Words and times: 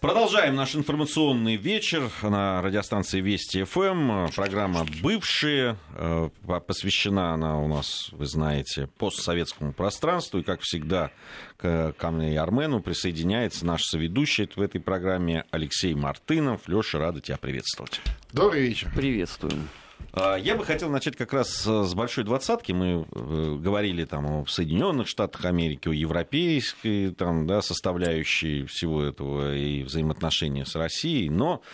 Продолжаем 0.00 0.54
наш 0.54 0.74
информационный 0.76 1.56
вечер 1.56 2.10
на 2.22 2.62
радиостанции 2.62 3.20
Вести 3.20 3.64
ФМ. 3.64 4.28
Программа 4.34 4.86
«Бывшие». 5.02 5.76
Э, 5.94 6.30
посвящена 6.66 7.34
она 7.34 7.60
у 7.60 7.68
нас, 7.68 8.08
вы 8.12 8.24
знаете, 8.24 8.86
постсоветскому 8.96 9.74
пространству. 9.74 10.40
И, 10.40 10.42
как 10.42 10.62
всегда, 10.62 11.10
к 11.58 12.10
мне 12.10 12.32
и 12.32 12.36
Армену 12.36 12.80
присоединяется 12.80 13.66
наш 13.66 13.82
соведущий 13.84 14.48
в 14.56 14.62
этой 14.62 14.80
программе 14.80 15.44
Алексей 15.50 15.94
Мартынов. 15.94 16.66
Леша, 16.66 16.98
рада 16.98 17.20
тебя 17.20 17.36
приветствовать. 17.36 18.00
Добрый 18.32 18.62
вечер. 18.62 18.90
Приветствуем. 18.96 19.68
А, 20.12 20.36
я 20.36 20.56
бы 20.56 20.64
хотел 20.64 20.90
начать 20.90 21.16
как 21.16 21.32
раз 21.32 21.50
с 21.64 21.94
большой 21.94 22.24
двадцатки. 22.24 22.72
Мы 22.72 23.06
э, 23.10 23.56
говорили 23.60 24.04
там 24.04 24.26
о 24.26 24.46
Соединенных 24.46 25.08
Штатах 25.08 25.44
Америки, 25.44 25.88
о 25.88 25.92
европейской 25.92 27.10
там, 27.10 27.46
да, 27.46 27.62
составляющей 27.62 28.64
всего 28.64 29.02
этого 29.02 29.54
и 29.54 29.82
взаимоотношения 29.82 30.64
с 30.64 30.74
Россией. 30.74 31.30
Но 31.30 31.60
Э, 31.60 31.64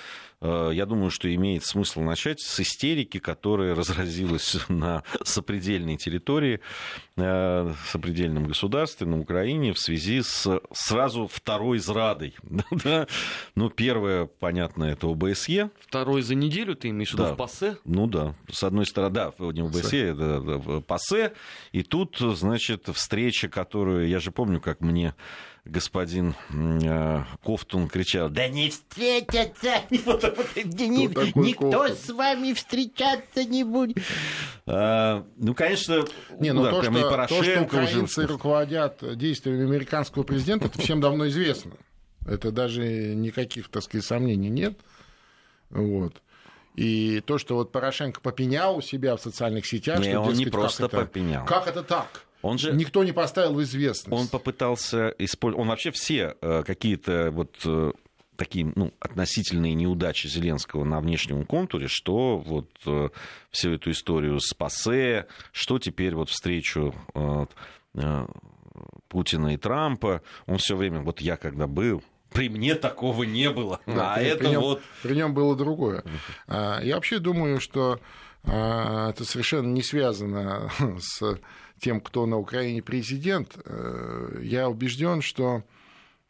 я 0.43 0.87
думаю, 0.87 1.11
что 1.11 1.33
имеет 1.35 1.65
смысл 1.65 2.01
начать 2.01 2.41
с 2.41 2.61
истерики, 2.61 3.19
которая 3.19 3.75
разразилась 3.75 4.57
на 4.69 5.03
сопредельной 5.25 5.97
территории, 5.97 6.61
э, 7.17 7.73
сопредельном 7.91 8.47
государстве, 8.47 9.07
на 9.07 9.19
Украине, 9.19 9.73
в 9.73 9.79
связи 9.79 10.23
с 10.23 10.61
сразу 10.73 11.27
второй 11.27 11.79
зрадой. 11.79 12.35
ну, 13.55 13.71
первое, 13.71 14.27
понятно, 14.27 14.85
это 14.85 15.09
ОБСЕ. 15.09 15.71
Второй 15.81 16.23
за 16.23 16.35
неделю 16.35 16.77
ты 16.77 16.89
имеешь 16.91 17.11
в 17.11 17.15
виду 17.15 17.25
да. 17.25 17.35
в 17.35 17.37
ПАСЕ? 17.37 17.79
Ну 17.85 18.07
да, 18.07 18.35
с 18.51 18.63
одной 18.63 18.87
стороны, 18.87 19.15
да, 19.15 19.33
не 19.39 19.63
ОБСЕ, 19.63 20.11
это 20.11 20.83
ПАСЕ. 20.87 21.33
И 21.73 21.83
тут, 21.83 22.19
значит, 22.19 22.89
встреча, 22.93 23.49
которую, 23.49 24.09
я 24.09 24.21
же 24.21 24.31
помню, 24.31 24.61
как 24.61 24.81
мне 24.81 25.15
господин 25.67 26.35
э, 26.51 27.25
Кофтун 27.45 27.89
кричал, 27.89 28.29
да 28.29 28.49
не 28.49 28.71
встретятся, 28.71 29.83
никто 29.91 31.89
с 31.89 32.09
вами 32.09 32.53
встречаться 32.53 33.45
не 33.45 33.65
будет. 33.65 33.99
А, 34.67 35.25
ну, 35.37 35.55
конечно, 35.55 36.05
не, 36.39 36.53
ну, 36.53 36.65
то, 36.65 36.83
что, 36.83 37.27
то, 37.27 37.43
что 37.43 37.63
украинцы 37.63 38.27
руководят 38.27 39.17
действиями 39.17 39.65
американского 39.65 40.23
президента, 40.23 40.67
это 40.67 40.81
всем 40.81 41.01
давно 41.01 41.29
известно. 41.29 41.73
Это 42.27 42.51
даже 42.51 42.83
никаких, 42.85 43.69
так 43.69 43.83
сказать, 43.83 44.05
сомнений 44.05 44.49
нет. 44.49 44.79
Вот. 45.71 46.21
И 46.75 47.23
то, 47.25 47.39
что 47.39 47.55
вот 47.55 47.73
Порошенко 47.73 48.21
попенял 48.21 48.77
у 48.77 48.83
себя 48.83 49.17
в 49.17 49.21
социальных 49.21 49.67
сетях, 49.67 50.01
не, 50.01 50.11
что, 50.11 50.21
он 50.21 50.29
дескать, 50.31 50.47
не 50.47 50.51
просто 50.51 50.89
как 50.89 51.07
попенял. 51.07 51.45
Это, 51.45 51.55
как 51.55 51.67
это 51.69 51.83
так? 51.83 52.26
Он 52.43 52.59
же... 52.59 52.73
Никто 52.73 53.05
не 53.05 53.13
поставил 53.13 53.55
в 53.55 53.63
известность. 53.63 54.13
Он 54.13 54.29
попытался 54.29 55.09
использовать... 55.19 55.63
Он 55.63 55.69
вообще 55.69 55.91
все 55.91 56.37
э, 56.41 56.63
какие-то 56.65 57.31
вот 57.33 57.57
э, 57.65 57.93
такие 58.37 58.71
ну, 58.77 58.93
относительные 59.01 59.75
неудачи 59.75 60.29
Зеленского 60.29 60.85
на 60.85 61.01
внешнем 61.01 61.45
контуре, 61.45 61.89
что 61.89 62.39
вот 62.39 62.71
э, 62.87 63.09
всю 63.51 63.73
эту 63.73 63.91
историю 63.91 64.39
с 64.41 64.55
ПАСЕ, 64.55 65.27
что 65.53 65.79
теперь 65.79 66.15
вот 66.15 66.31
встречу 66.31 66.95
э, 67.15 67.47
э, 67.95 68.27
Путина 69.09 69.55
и 69.55 69.57
Трампа, 69.57 70.23
он 70.47 70.59
все 70.59 70.77
время, 70.77 71.01
вот 71.01 71.21
я 71.21 71.37
когда 71.37 71.67
был, 71.67 72.03
при 72.33 72.49
мне 72.49 72.75
такого 72.75 73.23
не 73.23 73.51
было, 73.51 73.81
да, 73.87 74.15
а 74.15 74.19
при, 74.19 74.27
это 74.27 74.39
при 74.39 74.49
нем, 74.49 74.61
вот... 74.61 74.83
При 75.03 75.15
нем 75.15 75.33
было 75.33 75.57
другое. 75.57 76.05
Я 76.49 76.97
вообще 76.97 77.19
думаю, 77.19 77.61
что 77.61 77.99
а, 78.45 79.11
это 79.11 79.25
совершенно 79.25 79.69
не 79.69 79.83
связано 79.83 80.71
с 80.99 81.39
тем, 81.79 82.01
кто 82.01 82.27
на 82.27 82.39
Украине 82.39 82.83
президент. 82.83 83.59
Э, 83.65 84.41
я 84.43 84.69
убежден, 84.69 85.23
что 85.23 85.63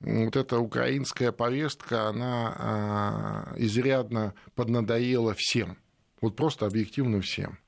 вот 0.01 0.37
эта 0.37 0.59
украинская 0.59 1.33
повестка, 1.33 2.09
она 2.09 2.55
а, 2.59 3.55
изрядно 3.57 4.35
поднадоела 4.55 5.35
всем. 5.35 5.79
Вот 6.21 6.37
просто 6.37 6.67
объективно 6.67 7.23
всем. 7.23 7.59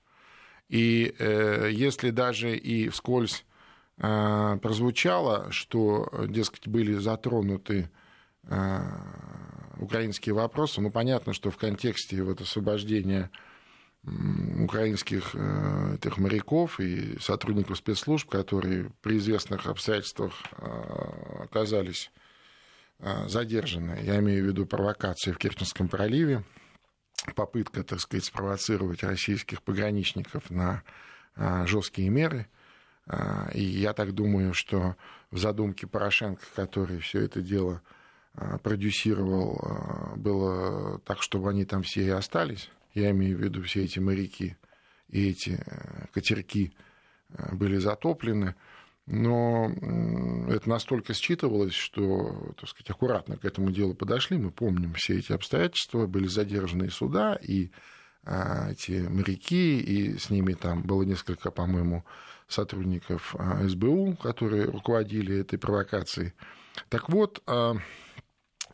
И 0.68 1.14
э, 1.18 1.70
если 1.72 2.10
даже 2.10 2.54
и 2.56 2.90
вскользь 2.90 3.44
прозвучало, 3.96 5.50
что, 5.50 6.08
дескать, 6.28 6.68
были 6.68 6.92
затронуты 6.92 7.90
украинские 9.76 10.36
вопросы, 10.36 10.80
ну, 10.80 10.92
понятно, 10.92 11.32
что 11.32 11.50
в 11.50 11.56
контексте 11.56 12.22
вот 12.22 12.40
освобождения 12.40 13.28
украинских 14.64 15.30
э, 15.34 15.94
этих 15.94 16.18
моряков 16.18 16.80
и 16.80 17.18
сотрудников 17.20 17.78
спецслужб, 17.78 18.28
которые 18.28 18.90
при 19.02 19.18
известных 19.18 19.66
обстоятельствах 19.66 20.32
э, 20.52 21.44
оказались 21.44 22.10
э, 22.98 23.28
задержаны. 23.28 23.98
Я 24.02 24.18
имею 24.18 24.44
в 24.44 24.48
виду 24.48 24.66
провокации 24.66 25.32
в 25.32 25.38
Керченском 25.38 25.88
проливе, 25.88 26.44
попытка, 27.34 27.82
так 27.82 28.00
сказать, 28.00 28.24
спровоцировать 28.24 29.02
российских 29.02 29.62
пограничников 29.62 30.50
на 30.50 30.82
жесткие 31.66 32.10
меры. 32.10 32.48
И 33.54 33.62
я 33.62 33.92
так 33.92 34.12
думаю, 34.12 34.54
что 34.54 34.96
в 35.30 35.38
задумке 35.38 35.86
Порошенко, 35.86 36.42
который 36.56 36.98
все 36.98 37.20
это 37.20 37.40
дело 37.40 37.80
продюсировал, 38.62 40.14
было 40.16 40.98
так, 41.00 41.22
чтобы 41.22 41.50
они 41.50 41.64
там 41.64 41.82
все 41.82 42.02
и 42.02 42.08
остались 42.08 42.70
я 42.98 43.10
имею 43.10 43.36
в 43.36 43.40
виду 43.40 43.62
все 43.62 43.84
эти 43.84 43.98
моряки 43.98 44.56
и 45.08 45.30
эти 45.30 45.60
э, 45.64 46.06
катерки 46.12 46.72
э, 47.30 47.54
были 47.54 47.78
затоплены, 47.78 48.54
но 49.06 49.70
это 50.50 50.68
настолько 50.68 51.14
считывалось, 51.14 51.72
что, 51.72 52.52
так 52.60 52.68
сказать, 52.68 52.90
аккуратно 52.90 53.38
к 53.38 53.44
этому 53.46 53.70
делу 53.70 53.94
подошли, 53.94 54.36
мы 54.36 54.50
помним 54.50 54.92
все 54.94 55.18
эти 55.18 55.32
обстоятельства, 55.32 56.06
были 56.06 56.26
задержаны 56.26 56.90
суда, 56.90 57.34
и 57.36 57.70
а, 58.24 58.70
эти 58.70 59.08
моряки, 59.08 59.80
и 59.80 60.18
с 60.18 60.28
ними 60.28 60.52
там 60.52 60.82
было 60.82 61.04
несколько, 61.04 61.50
по-моему, 61.50 62.04
сотрудников 62.48 63.34
СБУ, 63.62 64.16
которые 64.16 64.66
руководили 64.66 65.40
этой 65.40 65.58
провокацией. 65.58 66.34
Так 66.90 67.08
вот, 67.08 67.42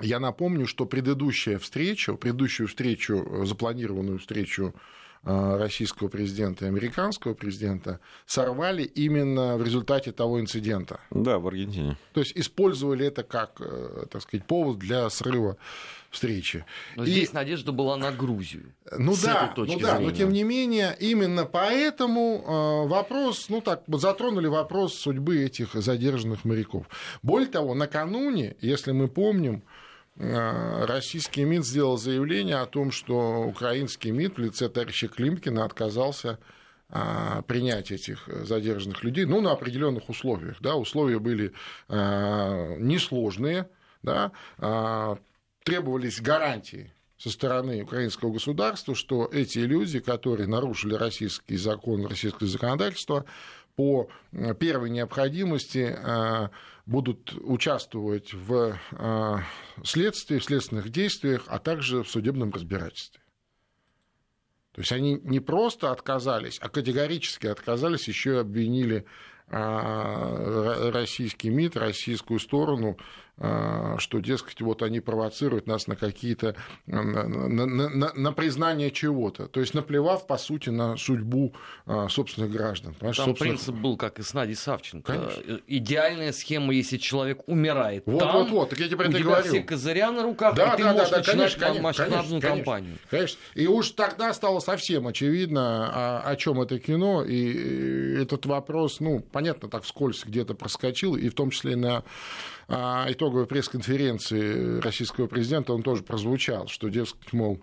я 0.00 0.20
напомню, 0.20 0.66
что 0.66 0.86
предыдущая 0.86 1.58
встреча, 1.58 2.14
предыдущую 2.14 2.68
встречу, 2.68 3.44
запланированную 3.44 4.18
встречу 4.18 4.74
э, 4.74 4.78
российского 5.24 6.08
президента 6.08 6.64
и 6.64 6.68
американского 6.68 7.34
президента 7.34 8.00
сорвали 8.26 8.82
именно 8.82 9.56
в 9.56 9.62
результате 9.62 10.12
того 10.12 10.40
инцидента. 10.40 11.00
Да, 11.10 11.38
в 11.38 11.46
Аргентине. 11.46 11.96
То 12.12 12.20
есть 12.20 12.32
использовали 12.36 13.06
это 13.06 13.22
как, 13.22 13.60
э, 13.60 14.06
так 14.10 14.22
сказать, 14.22 14.46
повод 14.46 14.78
для 14.78 15.08
срыва 15.10 15.56
встречи. 16.10 16.64
Но 16.96 17.04
и... 17.04 17.10
здесь 17.10 17.32
надежда 17.32 17.72
была 17.72 17.96
на 17.96 18.12
Грузию. 18.12 18.72
Ну 18.96 19.14
да, 19.22 19.52
ну 19.56 19.78
да, 19.80 19.98
но 19.98 20.10
тем 20.10 20.32
не 20.32 20.44
менее, 20.44 20.96
именно 21.00 21.44
поэтому 21.44 22.84
э, 22.84 22.88
вопрос, 22.88 23.48
ну 23.48 23.60
так, 23.60 23.82
затронули 23.88 24.46
вопрос 24.46 24.94
судьбы 24.94 25.42
этих 25.42 25.74
задержанных 25.74 26.44
моряков. 26.44 26.86
Более 27.22 27.48
того, 27.48 27.74
накануне, 27.74 28.56
если 28.60 28.92
мы 28.92 29.08
помним, 29.08 29.64
Э, 29.64 29.93
российский 30.16 31.44
МИД 31.44 31.64
сделал 31.64 31.96
заявление 31.96 32.56
о 32.56 32.66
том, 32.66 32.90
что 32.92 33.42
украинский 33.42 34.10
МИД 34.10 34.36
в 34.36 34.38
лице 34.38 34.68
товарища 34.68 35.08
Климкина 35.08 35.64
отказался 35.64 36.38
э, 36.88 37.42
принять 37.46 37.90
этих 37.90 38.28
задержанных 38.28 39.02
людей, 39.02 39.24
ну, 39.24 39.40
на 39.40 39.52
определенных 39.52 40.08
условиях. 40.08 40.60
Да, 40.60 40.76
условия 40.76 41.18
были 41.18 41.52
э, 41.88 42.76
несложные, 42.78 43.68
да, 44.02 44.32
требовались 45.64 46.20
гарантии 46.20 46.92
со 47.16 47.30
стороны 47.30 47.82
украинского 47.82 48.32
государства, 48.32 48.94
что 48.94 49.28
эти 49.32 49.60
люди, 49.60 49.98
которые 49.98 50.46
нарушили 50.46 50.94
российский 50.94 51.56
закон, 51.56 52.06
российское 52.06 52.46
законодательство, 52.46 53.24
по 53.76 54.08
первой 54.60 54.90
необходимости 54.90 55.96
будут 56.86 57.32
участвовать 57.40 58.34
в 58.34 58.78
а, 58.92 59.42
следствии, 59.82 60.38
в 60.38 60.44
следственных 60.44 60.90
действиях, 60.90 61.44
а 61.48 61.58
также 61.58 62.02
в 62.02 62.10
судебном 62.10 62.50
разбирательстве. 62.50 63.22
То 64.72 64.80
есть 64.80 64.92
они 64.92 65.20
не 65.22 65.40
просто 65.40 65.92
отказались, 65.92 66.58
а 66.60 66.68
категорически 66.68 67.46
отказались, 67.46 68.08
еще 68.08 68.34
и 68.34 68.38
обвинили 68.38 69.06
а, 69.48 70.90
российский 70.90 71.48
МИД, 71.48 71.76
российскую 71.76 72.40
сторону 72.40 72.98
что, 73.36 74.20
дескать, 74.20 74.60
вот 74.60 74.82
они 74.82 75.00
провоцируют 75.00 75.66
нас 75.66 75.88
на 75.88 75.96
какие-то, 75.96 76.54
на, 76.86 77.02
на, 77.02 77.66
на, 77.66 78.12
на 78.14 78.32
признание 78.32 78.90
чего-то, 78.92 79.48
то 79.48 79.60
есть 79.60 79.74
наплевав, 79.74 80.26
по 80.26 80.36
сути, 80.36 80.70
на 80.70 80.96
судьбу 80.96 81.54
а, 81.86 82.08
собственных 82.08 82.52
граждан. 82.52 82.94
Там 82.94 83.12
собственных... 83.12 83.38
принцип 83.38 83.74
был, 83.74 83.96
как 83.96 84.20
и 84.20 84.22
с 84.22 84.34
Надей 84.34 84.54
Савченко. 84.54 85.12
Конечно. 85.12 85.60
Идеальная 85.66 86.32
схема, 86.32 86.72
если 86.72 86.96
человек 86.96 87.42
умирает 87.46 88.04
вот, 88.06 88.20
там, 88.20 88.32
вот, 88.32 88.50
вот, 88.50 88.70
так 88.70 88.78
я 88.78 88.88
тебе 88.88 89.04
у 89.04 89.12
тебя 89.12 89.22
говорю. 89.22 89.48
все 89.48 89.62
козыря 89.62 90.12
на 90.12 90.22
руках, 90.22 90.54
да, 90.54 90.74
и 90.74 90.76
ты 90.76 90.84
да, 90.84 90.92
можешь 90.92 91.10
да, 91.10 91.16
да, 91.16 91.18
начинать 91.18 91.54
конечно, 91.54 91.82
масштабную 91.82 92.40
конечно, 92.40 92.48
кампанию. 92.48 92.98
Конечно. 93.10 93.38
И 93.54 93.66
уж 93.66 93.90
тогда 93.90 94.32
стало 94.32 94.60
совсем 94.60 95.06
очевидно, 95.08 96.20
о, 96.22 96.30
о 96.30 96.36
чем 96.36 96.60
это 96.60 96.78
кино, 96.78 97.24
и 97.24 98.22
этот 98.22 98.46
вопрос, 98.46 99.00
ну, 99.00 99.20
понятно, 99.20 99.68
так 99.68 99.82
вскользь 99.82 100.24
где-то 100.24 100.54
проскочил, 100.54 101.16
и 101.16 101.28
в 101.28 101.34
том 101.34 101.50
числе 101.50 101.76
на 101.76 102.04
а, 102.63 102.63
итоговой 102.68 103.46
пресс-конференции 103.46 104.80
российского 104.80 105.26
президента 105.26 105.72
он 105.72 105.82
тоже 105.82 106.02
прозвучал, 106.02 106.66
что, 106.68 106.88
дескать, 106.88 107.32
мол, 107.32 107.60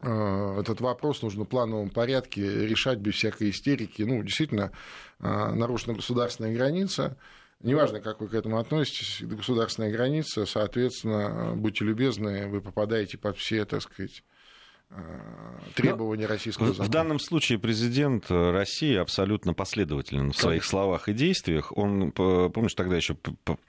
а, 0.00 0.60
этот 0.60 0.80
вопрос 0.80 1.22
нужно 1.22 1.44
в 1.44 1.48
плановом 1.48 1.90
порядке 1.90 2.66
решать 2.66 2.98
без 2.98 3.14
всякой 3.14 3.50
истерики. 3.50 4.02
Ну, 4.02 4.22
действительно, 4.22 4.72
а, 5.20 5.52
нарушена 5.52 5.94
государственная 5.94 6.54
граница, 6.54 7.16
Неважно, 7.64 8.00
как 8.00 8.20
вы 8.20 8.26
к 8.26 8.34
этому 8.34 8.58
относитесь, 8.58 9.18
государственная 9.22 9.92
граница, 9.92 10.46
соответственно, 10.46 11.52
будьте 11.54 11.84
любезны, 11.84 12.48
вы 12.48 12.60
попадаете 12.60 13.18
под 13.18 13.38
все, 13.38 13.64
так 13.64 13.82
сказать, 13.82 14.24
Э, 14.24 14.31
требования 15.74 16.24
Но 16.24 16.28
российского 16.28 16.68
закона. 16.68 16.88
В 16.88 16.90
данном 16.90 17.18
случае 17.18 17.58
президент 17.58 18.26
России 18.30 18.96
абсолютно 18.96 19.54
последователен 19.54 20.32
в 20.32 20.36
своих 20.36 20.64
словах 20.64 21.08
и 21.08 21.12
действиях. 21.12 21.76
Он, 21.76 22.12
помнишь, 22.12 22.74
тогда 22.74 22.96
еще 22.96 23.16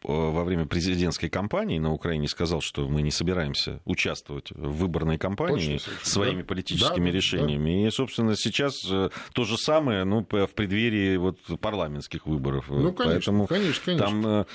во 0.04 0.44
время 0.44 0.66
президентской 0.66 1.30
кампании 1.30 1.80
на 1.80 1.92
Украине 1.94 2.28
сказал, 2.28 2.62
что 2.62 2.88
мы 2.88 3.02
не 3.02 3.12
собираемся 3.12 3.80
участвовать 3.86 4.52
в 4.52 4.78
выборной 4.78 5.18
кампании 5.18 5.78
Точно, 5.78 5.94
своими 6.04 6.42
да? 6.42 6.48
политическими 6.48 7.10
да, 7.10 7.16
решениями. 7.16 7.84
Да. 7.84 7.88
И, 7.88 7.92
собственно, 7.92 8.36
сейчас 8.36 8.86
э, 8.90 9.10
то 9.34 9.44
же 9.44 9.58
самое 9.58 10.04
ну, 10.04 10.26
в 10.30 10.54
преддверии 10.54 11.16
вот 11.18 11.38
парламентских 11.60 12.26
выборов. 12.26 12.66
Ну, 12.70 12.92
конечно, 12.92 13.06
Поэтому 13.06 13.48
конечно, 13.48 13.84
конечно. 13.86 14.46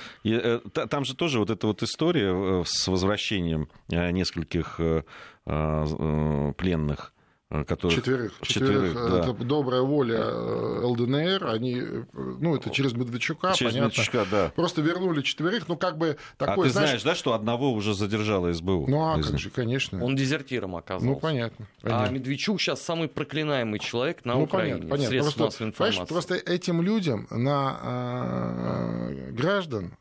Там, 0.72 0.88
там 0.88 1.04
же 1.04 1.14
тоже 1.14 1.38
вот 1.38 1.50
эта 1.50 1.66
вот 1.66 1.82
история 1.82 2.64
с 2.64 2.88
возвращением 2.88 3.68
нескольких 3.88 4.78
Э, 4.78 5.02
э, 5.02 5.02
пленных 5.48 7.14
э, 7.50 7.64
которых... 7.64 7.96
Четверых. 7.96 8.32
Четверых, 8.42 8.88
четверых 8.88 9.10
да. 9.10 9.30
Это 9.30 9.44
добрая 9.44 9.80
воля 9.80 10.22
ЛДНР, 10.84 11.46
они, 11.46 11.82
ну, 12.12 12.56
это 12.56 12.70
через 12.70 12.92
Медведчука, 12.92 13.54
через 13.54 13.72
понятно. 13.72 13.90
Медведчука, 13.90 14.26
да. 14.30 14.52
Просто 14.54 14.82
вернули 14.82 15.22
четверых, 15.22 15.66
ну, 15.68 15.76
как 15.76 15.96
бы 15.96 16.18
такой, 16.36 16.64
А 16.64 16.66
ты 16.66 16.72
знаешь, 16.72 16.88
знаешь, 16.90 17.02
да, 17.04 17.14
что 17.14 17.32
одного 17.32 17.72
уже 17.72 17.94
задержало 17.94 18.52
СБУ? 18.52 18.86
Ну, 18.86 19.00
а 19.00 19.22
как 19.22 19.38
же, 19.38 19.50
конечно. 19.50 20.04
Он 20.04 20.14
дезертиром 20.14 20.76
оказался. 20.76 21.06
Ну, 21.06 21.16
понятно. 21.16 21.66
понятно. 21.80 22.06
А 22.06 22.10
Медведчук 22.10 22.60
сейчас 22.60 22.82
самый 22.82 23.08
проклинаемый 23.08 23.78
человек 23.78 24.24
на 24.24 24.34
ну, 24.34 24.42
Украине, 24.42 24.82
понятно, 24.82 24.90
понятно. 24.90 25.18
Просто, 25.20 25.42
массовой 25.44 25.68
информации. 25.68 26.12
Просто 26.12 26.34
этим 26.34 26.82
людям 26.82 27.26
на 27.30 29.08
э, 29.10 29.30
граждан 29.32 29.96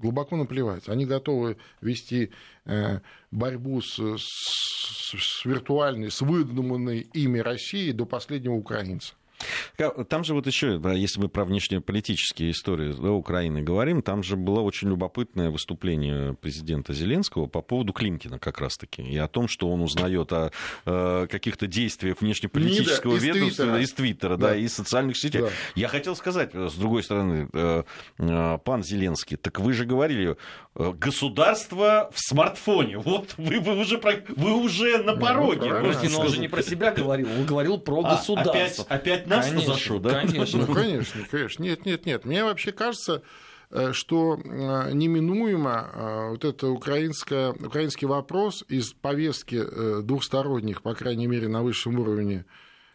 глубоко 0.00 0.36
наплевать. 0.36 0.88
Они 0.88 1.06
готовы 1.06 1.56
вести 1.80 2.30
э, 2.64 3.00
борьбу 3.30 3.80
с, 3.80 3.98
с, 3.98 5.14
с 5.18 5.44
виртуальной, 5.44 6.10
с 6.10 6.20
выдуманной 6.20 7.00
ими 7.12 7.38
Россией 7.38 7.92
до 7.92 8.06
последнего 8.06 8.54
украинца. 8.54 9.14
Там 10.08 10.24
же 10.24 10.34
вот 10.34 10.46
еще, 10.46 10.80
если 10.94 11.20
мы 11.20 11.28
про 11.28 11.44
внешнеполитические 11.44 12.50
истории 12.50 12.92
да, 12.92 13.12
Украины 13.12 13.62
говорим, 13.62 14.02
там 14.02 14.22
же 14.22 14.36
было 14.36 14.60
очень 14.60 14.88
любопытное 14.88 15.50
выступление 15.50 16.34
президента 16.34 16.92
Зеленского 16.92 17.46
по 17.46 17.62
поводу 17.62 17.92
Климкина 17.92 18.38
как 18.38 18.60
раз-таки, 18.60 19.02
и 19.02 19.16
о 19.16 19.28
том, 19.28 19.48
что 19.48 19.70
он 19.70 19.82
узнает 19.82 20.32
о, 20.32 20.50
о 20.84 21.26
каких-то 21.26 21.66
действиях 21.66 22.20
внешнеполитического 22.20 23.14
Нида, 23.14 23.26
ведомства 23.26 23.40
из 23.40 23.56
Твиттера, 23.56 23.80
из 23.80 23.92
Твиттера 23.92 24.36
да. 24.36 24.48
Да, 24.48 24.56
и 24.56 24.68
социальных 24.68 25.16
сетей. 25.16 25.42
Да. 25.42 25.48
Я 25.74 25.88
хотел 25.88 26.16
сказать, 26.16 26.54
с 26.54 26.74
другой 26.74 27.02
стороны, 27.02 27.48
э, 27.52 27.82
э, 28.18 28.58
пан 28.64 28.82
Зеленский, 28.82 29.36
так 29.36 29.60
вы 29.60 29.72
же 29.72 29.84
говорили, 29.84 30.36
э, 30.74 30.92
государство 30.92 32.10
в 32.12 32.20
смартфоне, 32.20 32.98
вот 32.98 33.34
вы, 33.36 33.60
вы, 33.60 33.78
уже, 33.78 33.98
про, 33.98 34.12
вы 34.28 34.54
уже 34.54 34.98
на 34.98 35.14
ну, 35.14 35.20
пороге. 35.20 35.72
Ну, 35.72 36.10
но 36.10 36.20
он 36.20 36.28
же 36.28 36.40
не 36.40 36.48
про 36.48 36.62
себя 36.62 36.90
говорил, 36.92 37.28
он 37.30 37.46
говорил 37.46 37.78
про 37.78 38.02
а, 38.04 38.16
государство. 38.16 38.84
Опять, 38.84 38.86
опять 38.88 39.26
нас 39.30 39.46
конечно, 39.46 39.74
зашу, 39.74 39.98
да? 39.98 40.20
Конечно. 40.20 40.66
Ну, 40.66 40.74
конечно, 40.74 41.22
конечно. 41.30 41.62
Нет, 41.62 41.86
нет, 41.86 42.06
нет. 42.06 42.24
Мне 42.24 42.44
вообще 42.44 42.72
кажется, 42.72 43.22
э, 43.70 43.92
что 43.92 44.34
э, 44.36 44.92
неминуемо 44.92 45.90
э, 45.92 46.28
вот 46.30 46.44
это 46.44 46.68
украинское, 46.68 47.52
украинский 47.52 48.06
вопрос 48.06 48.64
из 48.68 48.92
повестки 48.92 50.02
двухсторонних, 50.02 50.82
по 50.82 50.94
крайней 50.94 51.26
мере, 51.26 51.48
на 51.48 51.62
высшем 51.62 51.98
уровне 51.98 52.44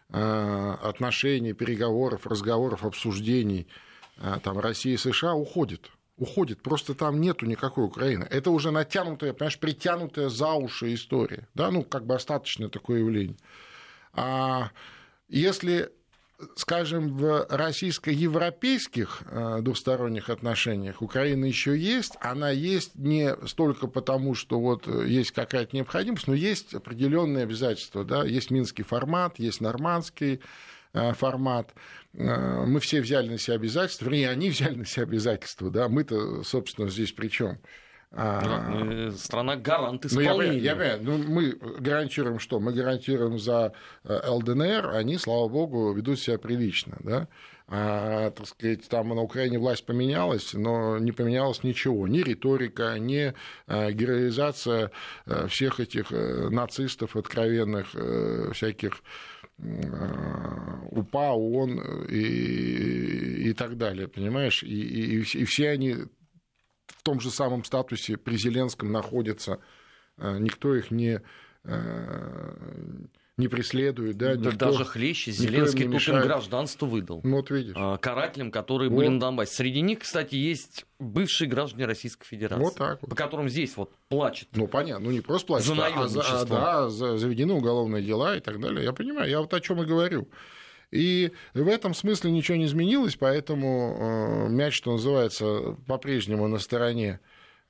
отношений, 0.08 1.52
переговоров, 1.52 2.28
разговоров, 2.28 2.84
обсуждений 2.84 3.66
там, 4.44 4.60
России 4.60 4.92
и 4.92 4.96
США 4.96 5.34
уходит. 5.34 5.90
Уходит. 6.16 6.62
Просто 6.62 6.94
там 6.94 7.20
нету 7.20 7.44
никакой 7.44 7.86
Украины. 7.86 8.24
Это 8.30 8.52
уже 8.52 8.70
натянутая, 8.70 9.32
понимаешь, 9.32 9.58
притянутая 9.58 10.28
за 10.28 10.52
уши 10.52 10.94
история. 10.94 11.48
Да, 11.54 11.72
ну, 11.72 11.82
как 11.82 12.06
бы 12.06 12.14
остаточное 12.14 12.68
такое 12.68 13.00
явление. 13.00 13.36
А 14.12 14.70
если 15.28 15.90
скажем, 16.56 17.16
в 17.16 17.46
российско-европейских 17.48 19.22
э, 19.26 19.58
двусторонних 19.62 20.28
отношениях 20.28 21.00
Украина 21.02 21.44
еще 21.44 21.76
есть. 21.76 22.14
Она 22.20 22.50
есть 22.50 22.94
не 22.94 23.34
столько 23.46 23.86
потому, 23.86 24.34
что 24.34 24.60
вот 24.60 24.86
есть 24.86 25.30
какая-то 25.30 25.74
необходимость, 25.74 26.26
но 26.26 26.34
есть 26.34 26.74
определенные 26.74 27.44
обязательства. 27.44 28.04
Да? 28.04 28.24
Есть 28.24 28.50
минский 28.50 28.82
формат, 28.82 29.38
есть 29.38 29.60
нормандский 29.60 30.40
э, 30.92 31.12
формат. 31.14 31.74
Э, 32.12 32.64
мы 32.66 32.80
все 32.80 33.00
взяли 33.00 33.28
на 33.28 33.38
себя 33.38 33.56
обязательства, 33.56 34.06
вернее, 34.06 34.30
они 34.30 34.50
взяли 34.50 34.74
на 34.74 34.84
себя 34.84 35.04
обязательства, 35.04 35.70
да, 35.70 35.88
мы-то, 35.88 36.42
собственно, 36.42 36.88
здесь 36.88 37.12
при 37.12 37.28
чем? 37.28 37.58
А, 38.18 39.10
страна 39.16 39.56
гарант 39.56 40.06
исполнения. 40.06 40.74
Ну, 40.74 40.82
я, 40.82 40.92
я, 40.92 40.98
ну, 40.98 41.18
мы 41.18 41.50
гарантируем 41.50 42.38
что? 42.38 42.60
Мы 42.60 42.72
гарантируем 42.72 43.38
за 43.38 43.72
э, 44.04 44.20
ЛДНР, 44.26 44.88
они, 44.94 45.18
слава 45.18 45.48
богу, 45.48 45.92
ведут 45.92 46.18
себя 46.18 46.38
прилично. 46.38 46.96
Да? 47.00 47.28
А, 47.68 48.30
так 48.30 48.46
сказать, 48.46 48.88
там 48.88 49.10
на 49.10 49.20
Украине 49.20 49.58
власть 49.58 49.84
поменялась, 49.84 50.54
но 50.54 50.98
не 50.98 51.12
поменялось 51.12 51.62
ничего. 51.62 52.08
Ни 52.08 52.20
риторика, 52.20 52.98
ни 52.98 53.34
э, 53.66 53.92
героизация 53.92 54.92
э, 55.26 55.46
всех 55.48 55.80
этих 55.80 56.10
нацистов 56.10 57.16
откровенных, 57.16 57.88
всяких 58.54 59.02
УПА, 59.58 61.32
ООН 61.32 62.06
и, 62.08 63.48
и 63.48 63.52
так 63.52 63.76
далее, 63.76 64.08
понимаешь? 64.08 64.62
И, 64.62 64.68
и, 64.68 65.20
и 65.20 65.44
все 65.44 65.70
они 65.70 65.96
том 67.06 67.20
же 67.20 67.30
самом 67.30 67.64
статусе 67.64 68.16
при 68.16 68.36
Зеленском 68.36 68.90
находятся, 68.90 69.60
э, 70.18 70.38
никто 70.40 70.74
их 70.74 70.90
не 70.90 71.22
э, 71.62 72.56
не 73.36 73.46
преследует, 73.46 74.16
да, 74.16 74.34
никто, 74.34 74.50
даже 74.50 74.84
хлеще 74.84 75.30
Зеленский 75.30 75.84
тут 75.84 76.08
им 76.08 76.20
гражданство 76.20 76.86
выдал. 76.86 77.20
Ну, 77.22 77.36
вот 77.36 77.50
видишь. 77.50 77.74
А, 77.76 77.96
карателям, 77.98 78.50
которые 78.50 78.90
вот. 78.90 78.96
были 78.96 79.08
на 79.08 79.20
Донбассе. 79.20 79.54
Среди 79.54 79.82
них, 79.82 80.00
кстати, 80.00 80.34
есть 80.34 80.84
бывшие 80.98 81.48
граждане 81.48 81.86
Российской 81.86 82.26
Федерации. 82.26 82.64
Вот 82.64 82.74
так 82.74 83.00
вот. 83.02 83.10
По 83.10 83.14
которым 83.14 83.48
здесь 83.48 83.76
вот 83.76 83.92
плачет. 84.08 84.48
Ну, 84.54 84.66
понятно, 84.66 85.04
ну 85.04 85.12
не 85.12 85.20
просто 85.20 85.46
плачет, 85.46 85.76
за 85.76 85.86
а, 85.86 86.08
за, 86.08 86.46
да, 86.46 86.88
заведены 86.88 87.52
уголовные 87.52 88.02
дела 88.02 88.36
и 88.36 88.40
так 88.40 88.58
далее. 88.58 88.82
Я 88.84 88.92
понимаю, 88.92 89.30
я 89.30 89.40
вот 89.40 89.54
о 89.54 89.60
чем 89.60 89.80
и 89.80 89.86
говорю. 89.86 90.28
И 90.90 91.32
в 91.54 91.68
этом 91.68 91.94
смысле 91.94 92.30
ничего 92.30 92.56
не 92.56 92.66
изменилось, 92.66 93.16
поэтому 93.16 94.46
э, 94.46 94.48
мяч, 94.48 94.74
что 94.74 94.92
называется, 94.92 95.76
по-прежнему 95.86 96.46
на 96.46 96.58
стороне 96.58 97.18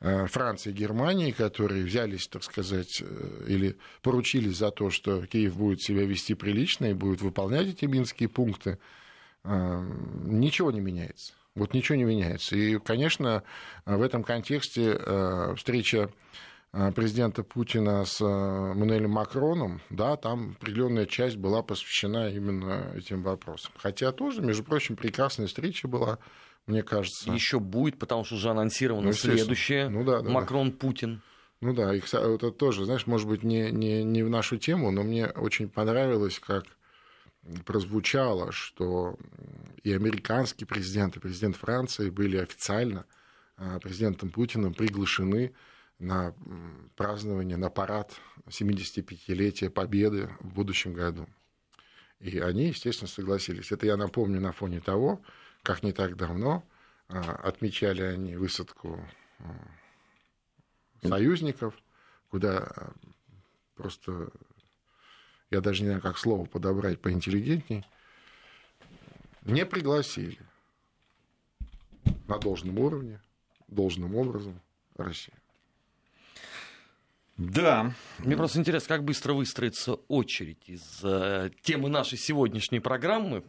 э, 0.00 0.26
Франции 0.26 0.70
и 0.70 0.74
Германии, 0.74 1.30
которые 1.30 1.84
взялись, 1.84 2.28
так 2.28 2.42
сказать, 2.42 3.02
э, 3.02 3.44
или 3.48 3.76
поручились 4.02 4.58
за 4.58 4.70
то, 4.70 4.90
что 4.90 5.24
Киев 5.26 5.56
будет 5.56 5.80
себя 5.80 6.04
вести 6.04 6.34
прилично 6.34 6.86
и 6.86 6.94
будет 6.94 7.22
выполнять 7.22 7.68
эти 7.68 7.86
минские 7.86 8.28
пункты, 8.28 8.78
ничего 9.44 10.72
не 10.72 10.80
меняется. 10.80 11.32
Вот 11.54 11.72
ничего 11.72 11.96
не 11.96 12.02
меняется. 12.02 12.56
И, 12.56 12.80
конечно, 12.80 13.44
в 13.84 14.02
этом 14.02 14.24
контексте 14.24 14.98
встреча 15.56 16.10
президента 16.94 17.42
Путина 17.42 18.04
с 18.04 18.20
э, 18.20 18.24
Мануэлем 18.24 19.10
Макроном, 19.10 19.80
да, 19.88 20.16
там 20.16 20.56
определенная 20.60 21.06
часть 21.06 21.36
была 21.36 21.62
посвящена 21.62 22.28
именно 22.28 22.92
этим 22.94 23.22
вопросам. 23.22 23.72
Хотя 23.78 24.12
тоже, 24.12 24.42
между 24.42 24.62
прочим, 24.62 24.96
прекрасная 24.96 25.46
встреча 25.46 25.88
была, 25.88 26.18
мне 26.66 26.82
кажется. 26.82 27.32
Еще 27.32 27.60
будет, 27.60 27.98
потому 27.98 28.24
что 28.24 28.34
уже 28.34 28.50
анонсировано 28.50 29.06
ну, 29.06 29.12
следующее. 29.12 29.88
Ну, 29.88 30.04
да, 30.04 30.20
да, 30.20 30.30
Макрон-Путин. 30.30 31.22
Ну 31.62 31.72
да, 31.72 31.94
их, 31.94 32.12
это 32.12 32.50
тоже, 32.50 32.84
знаешь, 32.84 33.06
может 33.06 33.26
быть, 33.26 33.42
не, 33.42 33.70
не, 33.70 34.04
не 34.04 34.22
в 34.22 34.28
нашу 34.28 34.58
тему, 34.58 34.90
но 34.90 35.02
мне 35.02 35.26
очень 35.26 35.70
понравилось, 35.70 36.38
как 36.38 36.64
прозвучало, 37.64 38.52
что 38.52 39.16
и 39.82 39.92
американский 39.92 40.64
президент, 40.64 41.16
и 41.16 41.20
президент 41.20 41.56
Франции 41.56 42.10
были 42.10 42.36
официально 42.36 43.06
э, 43.56 43.78
президентом 43.80 44.30
Путиным 44.30 44.74
приглашены 44.74 45.54
на 45.98 46.34
празднование, 46.96 47.56
на 47.56 47.70
парад 47.70 48.14
75-летия 48.48 49.70
Победы 49.70 50.30
в 50.40 50.52
будущем 50.54 50.92
году. 50.92 51.26
И 52.20 52.38
они, 52.38 52.68
естественно, 52.68 53.08
согласились. 53.08 53.72
Это 53.72 53.86
я 53.86 53.96
напомню 53.96 54.40
на 54.40 54.52
фоне 54.52 54.80
того, 54.80 55.20
как 55.62 55.82
не 55.82 55.92
так 55.92 56.16
давно 56.16 56.64
а, 57.08 57.20
отмечали 57.42 58.02
они 58.02 58.36
высадку 58.36 59.00
а, 59.38 61.08
союзников, 61.08 61.74
куда 62.30 62.58
а, 62.58 62.92
просто, 63.74 64.30
я 65.50 65.60
даже 65.60 65.82
не 65.82 65.88
знаю, 65.88 66.02
как 66.02 66.18
слово 66.18 66.46
подобрать 66.46 67.00
поинтеллигентней, 67.00 67.84
не 69.42 69.64
пригласили 69.66 70.40
на 72.26 72.38
должном 72.38 72.78
уровне 72.78 73.20
должным 73.68 74.14
образом 74.16 74.60
Россия. 74.96 75.36
Да. 77.36 77.92
Мне 78.18 78.36
просто 78.36 78.58
интересно, 78.58 78.96
как 78.96 79.04
быстро 79.04 79.34
выстроится 79.34 79.94
очередь 80.08 80.62
из 80.66 81.00
э, 81.02 81.50
темы 81.62 81.88
нашей 81.88 82.16
сегодняшней 82.16 82.80
программы 82.80 83.44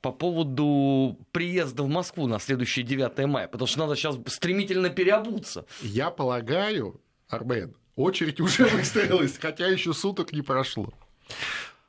по 0.00 0.12
поводу 0.12 1.18
приезда 1.32 1.82
в 1.82 1.88
Москву 1.88 2.26
на 2.26 2.38
следующее 2.38 2.84
9 2.86 3.26
мая, 3.26 3.48
потому 3.48 3.66
что 3.66 3.80
надо 3.80 3.96
сейчас 3.96 4.16
стремительно 4.26 4.88
переобуться. 4.90 5.66
Я 5.82 6.10
полагаю, 6.10 7.00
Армен, 7.28 7.74
очередь 7.96 8.40
уже 8.40 8.64
выстроилась, 8.68 9.36
хотя 9.38 9.66
еще 9.66 9.92
суток 9.92 10.32
не 10.32 10.42
прошло. 10.42 10.92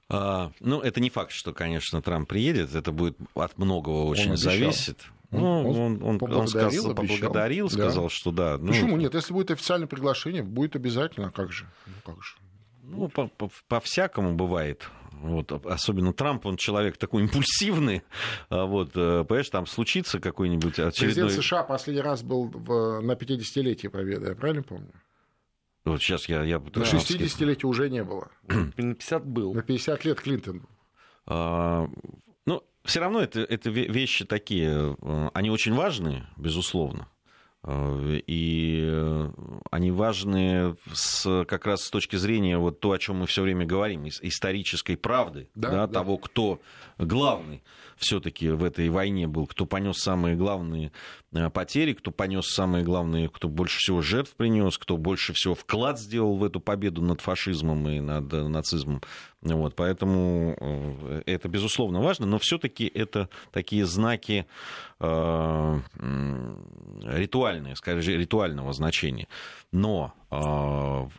А, 0.09 0.51
ну, 0.59 0.81
это 0.81 0.99
не 0.99 1.09
факт, 1.09 1.31
что, 1.31 1.53
конечно, 1.53 2.01
Трамп 2.01 2.27
приедет. 2.27 2.73
Это 2.73 2.91
будет 2.91 3.17
от 3.35 3.57
многого 3.57 4.05
очень 4.05 4.35
зависеть. 4.35 4.97
Ну, 5.31 5.69
он, 5.69 5.77
он, 5.77 6.03
он, 6.03 6.19
поблагодарил, 6.19 6.87
он 6.87 6.95
сказал, 6.95 6.95
поблагодарил 6.95 7.69
сказал, 7.69 8.03
да. 8.05 8.09
что 8.09 8.31
да. 8.31 8.57
Ну, 8.57 8.67
Почему 8.67 8.97
нет? 8.97 9.13
Если 9.13 9.31
будет 9.31 9.51
официальное 9.51 9.87
приглашение, 9.87 10.41
будет 10.41 10.75
обязательно. 10.75 11.27
А 11.27 11.31
как 11.31 11.51
же? 11.51 11.67
Ну, 11.85 11.93
как 12.03 12.23
же? 12.23 12.35
Ну, 12.81 13.07
по-всякому 13.67 14.29
по, 14.29 14.35
по 14.35 14.43
бывает. 14.43 14.89
Вот, 15.21 15.51
особенно 15.51 16.13
Трамп, 16.13 16.45
он 16.45 16.55
человек 16.55 16.97
такой 16.97 17.23
импульсивный. 17.23 18.03
А 18.49 18.65
вот, 18.65 18.91
э, 18.95 19.25
понимаешь, 19.25 19.49
там 19.49 19.67
случится 19.67 20.19
какой-нибудь 20.19 20.79
очередной... 20.79 21.25
Президент 21.25 21.31
США 21.31 21.63
последний 21.63 22.01
раз 22.01 22.23
был 22.23 22.45
в, 22.45 23.01
на 23.01 23.11
50-летие 23.11 23.89
Победы, 23.89 24.29
я 24.29 24.35
правильно 24.35 24.63
помню? 24.63 24.93
Вот 25.83 26.01
сейчас 26.01 26.29
я... 26.29 26.43
я 26.43 26.59
на 26.59 26.63
60-летие 26.63 27.65
уже 27.65 27.89
не 27.89 28.03
было. 28.03 28.31
На 28.47 28.71
50 28.71 29.25
был. 29.25 29.53
На 29.53 29.61
50 29.61 30.05
лет 30.05 30.21
Клинтон 30.21 30.59
был. 30.59 30.69
А, 31.25 31.89
все 32.83 32.99
равно 32.99 33.21
это, 33.21 33.41
это 33.41 33.69
вещи 33.69 34.25
такие, 34.25 34.95
э, 35.01 35.29
они 35.33 35.49
очень 35.51 35.73
важные, 35.73 36.27
безусловно. 36.37 37.07
Э, 37.63 38.19
и 38.25 38.81
э, 38.89 39.29
они 39.71 39.91
важны 39.91 40.75
с, 40.93 41.45
как 41.45 41.65
раз 41.65 41.83
с 41.83 41.89
точки 41.89 42.15
зрения 42.15 42.57
вот 42.57 42.79
то, 42.79 42.91
о 42.91 42.97
чем 42.97 43.17
мы 43.17 43.27
все 43.27 43.41
время 43.41 43.65
говорим, 43.65 44.07
исторической 44.07 44.95
правды, 44.95 45.49
да, 45.55 45.69
да, 45.69 45.87
да. 45.87 45.93
того, 45.93 46.17
кто 46.17 46.61
главный 46.97 47.63
все-таки 47.99 48.49
в 48.49 48.63
этой 48.63 48.89
войне 48.89 49.27
был, 49.27 49.45
кто 49.45 49.65
понес 49.65 49.97
самые 49.97 50.35
главные 50.35 50.91
э, 51.33 51.49
потери, 51.49 51.93
кто 51.93 52.11
понес 52.11 52.47
самые 52.47 52.83
главные, 52.83 53.29
кто 53.29 53.47
больше 53.47 53.77
всего 53.79 54.01
жертв 54.01 54.35
принес, 54.35 54.77
кто 54.77 54.97
больше 54.97 55.33
всего 55.33 55.55
вклад 55.55 55.99
сделал 55.99 56.37
в 56.37 56.43
эту 56.43 56.59
победу 56.59 57.01
над 57.01 57.21
фашизмом 57.21 57.87
и 57.89 57.99
над 57.99 58.31
нацизмом. 58.31 59.01
Вот, 59.41 59.75
поэтому 59.75 61.21
это, 61.25 61.47
безусловно, 61.47 62.01
важно, 62.01 62.25
но 62.25 62.39
все-таки 62.39 62.85
это 62.85 63.29
такие 63.51 63.85
знаки 63.85 64.45
э, 64.99 65.79
ритуальные, 67.03 67.75
скажем, 67.75 68.19
ритуального 68.19 68.73
значения. 68.73 69.27
Но 69.71 70.13
э, 70.31 71.09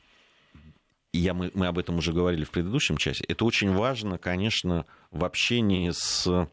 я, 1.12 1.34
мы, 1.34 1.50
мы 1.54 1.66
об 1.66 1.78
этом 1.78 1.98
уже 1.98 2.12
говорили 2.12 2.44
в 2.44 2.50
предыдущем 2.50 2.96
часе, 2.96 3.24
это 3.26 3.44
очень 3.44 3.72
важно, 3.72 4.18
конечно, 4.18 4.86
в 5.10 5.24
общении 5.24 5.90
с 5.92 6.48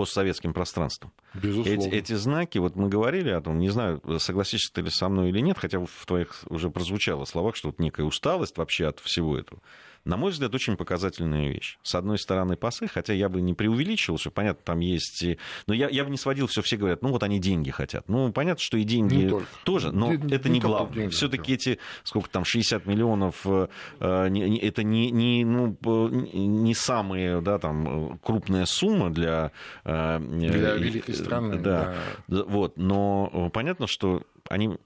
постсоветским 0.00 0.52
пространством. 0.54 1.12
Безусловно. 1.34 1.86
Эти, 1.86 1.94
эти 1.94 2.12
знаки, 2.14 2.58
вот 2.58 2.74
мы 2.76 2.88
говорили 2.88 3.30
о 3.30 3.40
том, 3.40 3.58
не 3.58 3.68
знаю, 3.68 4.00
согласишься 4.18 4.72
ты 4.72 4.80
ли 4.80 4.90
со 4.90 5.08
мной 5.08 5.28
или 5.28 5.40
нет, 5.40 5.58
хотя 5.58 5.78
в 5.78 6.06
твоих 6.06 6.44
уже 6.48 6.70
прозвучало 6.70 7.24
словах, 7.26 7.54
что 7.54 7.68
вот 7.68 7.78
некая 7.78 8.04
усталость 8.04 8.56
вообще 8.56 8.86
от 8.86 9.00
всего 9.00 9.38
этого 9.38 9.60
на 10.04 10.16
мой 10.16 10.30
взгляд, 10.30 10.54
очень 10.54 10.76
показательная 10.76 11.48
вещь. 11.48 11.78
С 11.82 11.94
одной 11.94 12.18
стороны, 12.18 12.56
пасы, 12.56 12.86
хотя 12.86 13.12
я 13.12 13.28
бы 13.28 13.40
не 13.40 13.54
преувеличил, 13.54 14.16
что, 14.18 14.30
понятно, 14.30 14.62
там 14.64 14.80
есть... 14.80 15.24
Но 15.66 15.74
я, 15.74 15.88
я 15.88 16.04
бы 16.04 16.10
не 16.10 16.16
сводил, 16.16 16.46
все 16.46 16.62
все 16.62 16.76
говорят, 16.76 17.02
ну 17.02 17.10
вот 17.10 17.22
они 17.22 17.38
деньги 17.38 17.70
хотят. 17.70 18.08
Ну, 18.08 18.32
понятно, 18.32 18.62
что 18.62 18.78
и 18.78 18.84
деньги 18.84 19.30
тоже, 19.64 19.92
но 19.92 20.14
не, 20.14 20.34
это 20.34 20.48
не, 20.48 20.54
не 20.54 20.60
главное. 20.60 21.10
Все-таки 21.10 21.54
эти, 21.54 21.78
сколько 22.02 22.30
там, 22.30 22.44
60 22.44 22.86
миллионов, 22.86 23.46
э, 23.46 23.68
это 24.00 24.82
не, 24.82 25.10
не, 25.10 25.44
ну, 25.44 25.76
не 26.08 26.74
самая 26.74 27.40
да, 27.40 27.58
там, 27.58 28.18
крупная 28.22 28.64
сумма 28.66 29.10
для... 29.10 29.52
Э, 29.84 30.18
для 30.18 30.74
великой 30.74 31.14
страны. 31.14 31.58
Да, 31.58 31.94
да. 32.26 32.44
Вот, 32.44 32.78
но 32.78 33.50
понятно, 33.52 33.86
что 33.86 34.22
они 34.48 34.78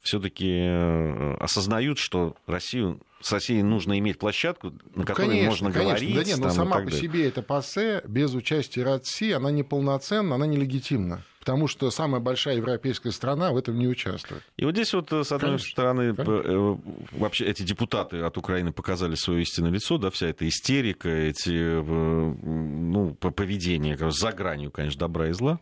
все-таки 0.00 0.48
э, 0.48 1.34
осознают, 1.38 1.98
что 1.98 2.36
Россию 2.46 3.00
с 3.20 3.32
Россией 3.32 3.62
нужно 3.62 3.98
иметь 3.98 4.18
площадку, 4.18 4.72
на 4.94 5.04
которой 5.04 5.30
конечно, 5.30 5.48
можно 5.48 5.72
конечно. 5.72 5.90
говорить. 5.90 6.14
Да 6.14 6.24
нет, 6.24 6.38
но 6.38 6.50
сама 6.50 6.80
по 6.80 6.90
себе 6.90 7.26
эта 7.26 7.42
ПАСЕ 7.42 8.02
без 8.06 8.32
участия 8.34 8.84
России, 8.84 9.32
она 9.32 9.50
неполноценна, 9.50 10.36
она 10.36 10.46
нелегитимна. 10.46 11.24
Потому 11.40 11.66
что 11.66 11.90
самая 11.90 12.20
большая 12.20 12.56
европейская 12.56 13.10
страна 13.10 13.52
в 13.52 13.56
этом 13.56 13.78
не 13.78 13.88
участвует. 13.88 14.42
И 14.56 14.64
вот 14.64 14.74
здесь 14.74 14.92
вот, 14.92 15.10
с 15.10 15.32
одной 15.32 15.52
конечно, 15.52 15.70
стороны, 15.70 16.14
конечно. 16.14 16.42
Э, 16.44 16.76
вообще 17.12 17.46
эти 17.46 17.62
депутаты 17.62 18.20
от 18.20 18.36
Украины 18.38 18.72
показали 18.72 19.16
свое 19.16 19.42
истинное 19.42 19.70
лицо, 19.70 19.98
да, 19.98 20.10
вся 20.10 20.28
эта 20.28 20.46
истерика, 20.46 21.08
эти, 21.08 21.50
э, 21.50 21.82
ну, 21.82 23.14
поведение 23.14 23.98
за 24.10 24.32
гранью, 24.32 24.70
конечно, 24.70 25.00
добра 25.00 25.28
и 25.28 25.32
зла. 25.32 25.58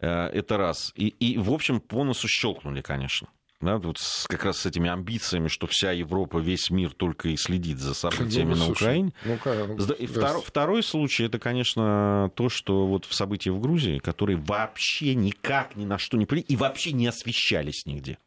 Это 0.00 0.56
раз. 0.56 0.92
И, 0.94 1.08
и 1.08 1.38
в 1.38 1.52
общем, 1.52 1.80
по 1.80 2.04
носу 2.04 2.28
щелкнули, 2.28 2.82
конечно 2.82 3.28
да, 3.60 3.78
вот 3.78 3.98
с, 3.98 4.26
как 4.28 4.44
раз 4.44 4.58
с 4.58 4.66
этими 4.66 4.88
амбициями, 4.88 5.48
что 5.48 5.66
вся 5.66 5.90
Европа, 5.90 6.38
весь 6.38 6.70
мир 6.70 6.92
только 6.92 7.30
и 7.30 7.36
следит 7.36 7.78
за 7.78 7.92
событиями 7.92 8.54
ну, 8.54 8.66
на 8.66 8.70
Украине. 8.70 9.12
Ну, 9.24 9.38
ну, 9.44 9.94
и 9.94 10.06
втор, 10.06 10.40
второй 10.42 10.82
случай, 10.84 11.24
это, 11.24 11.40
конечно, 11.40 12.30
то, 12.36 12.48
что 12.48 12.86
вот 12.86 13.04
в 13.04 13.14
события 13.14 13.50
в 13.50 13.60
Грузии, 13.60 13.98
которые 13.98 14.36
вообще 14.36 15.14
никак 15.16 15.74
ни 15.74 15.84
на 15.84 15.98
что 15.98 16.16
не 16.16 16.26
привели 16.26 16.46
и 16.48 16.56
вообще 16.56 16.92
не 16.92 17.08
освещались 17.08 17.84
нигде. 17.84 18.18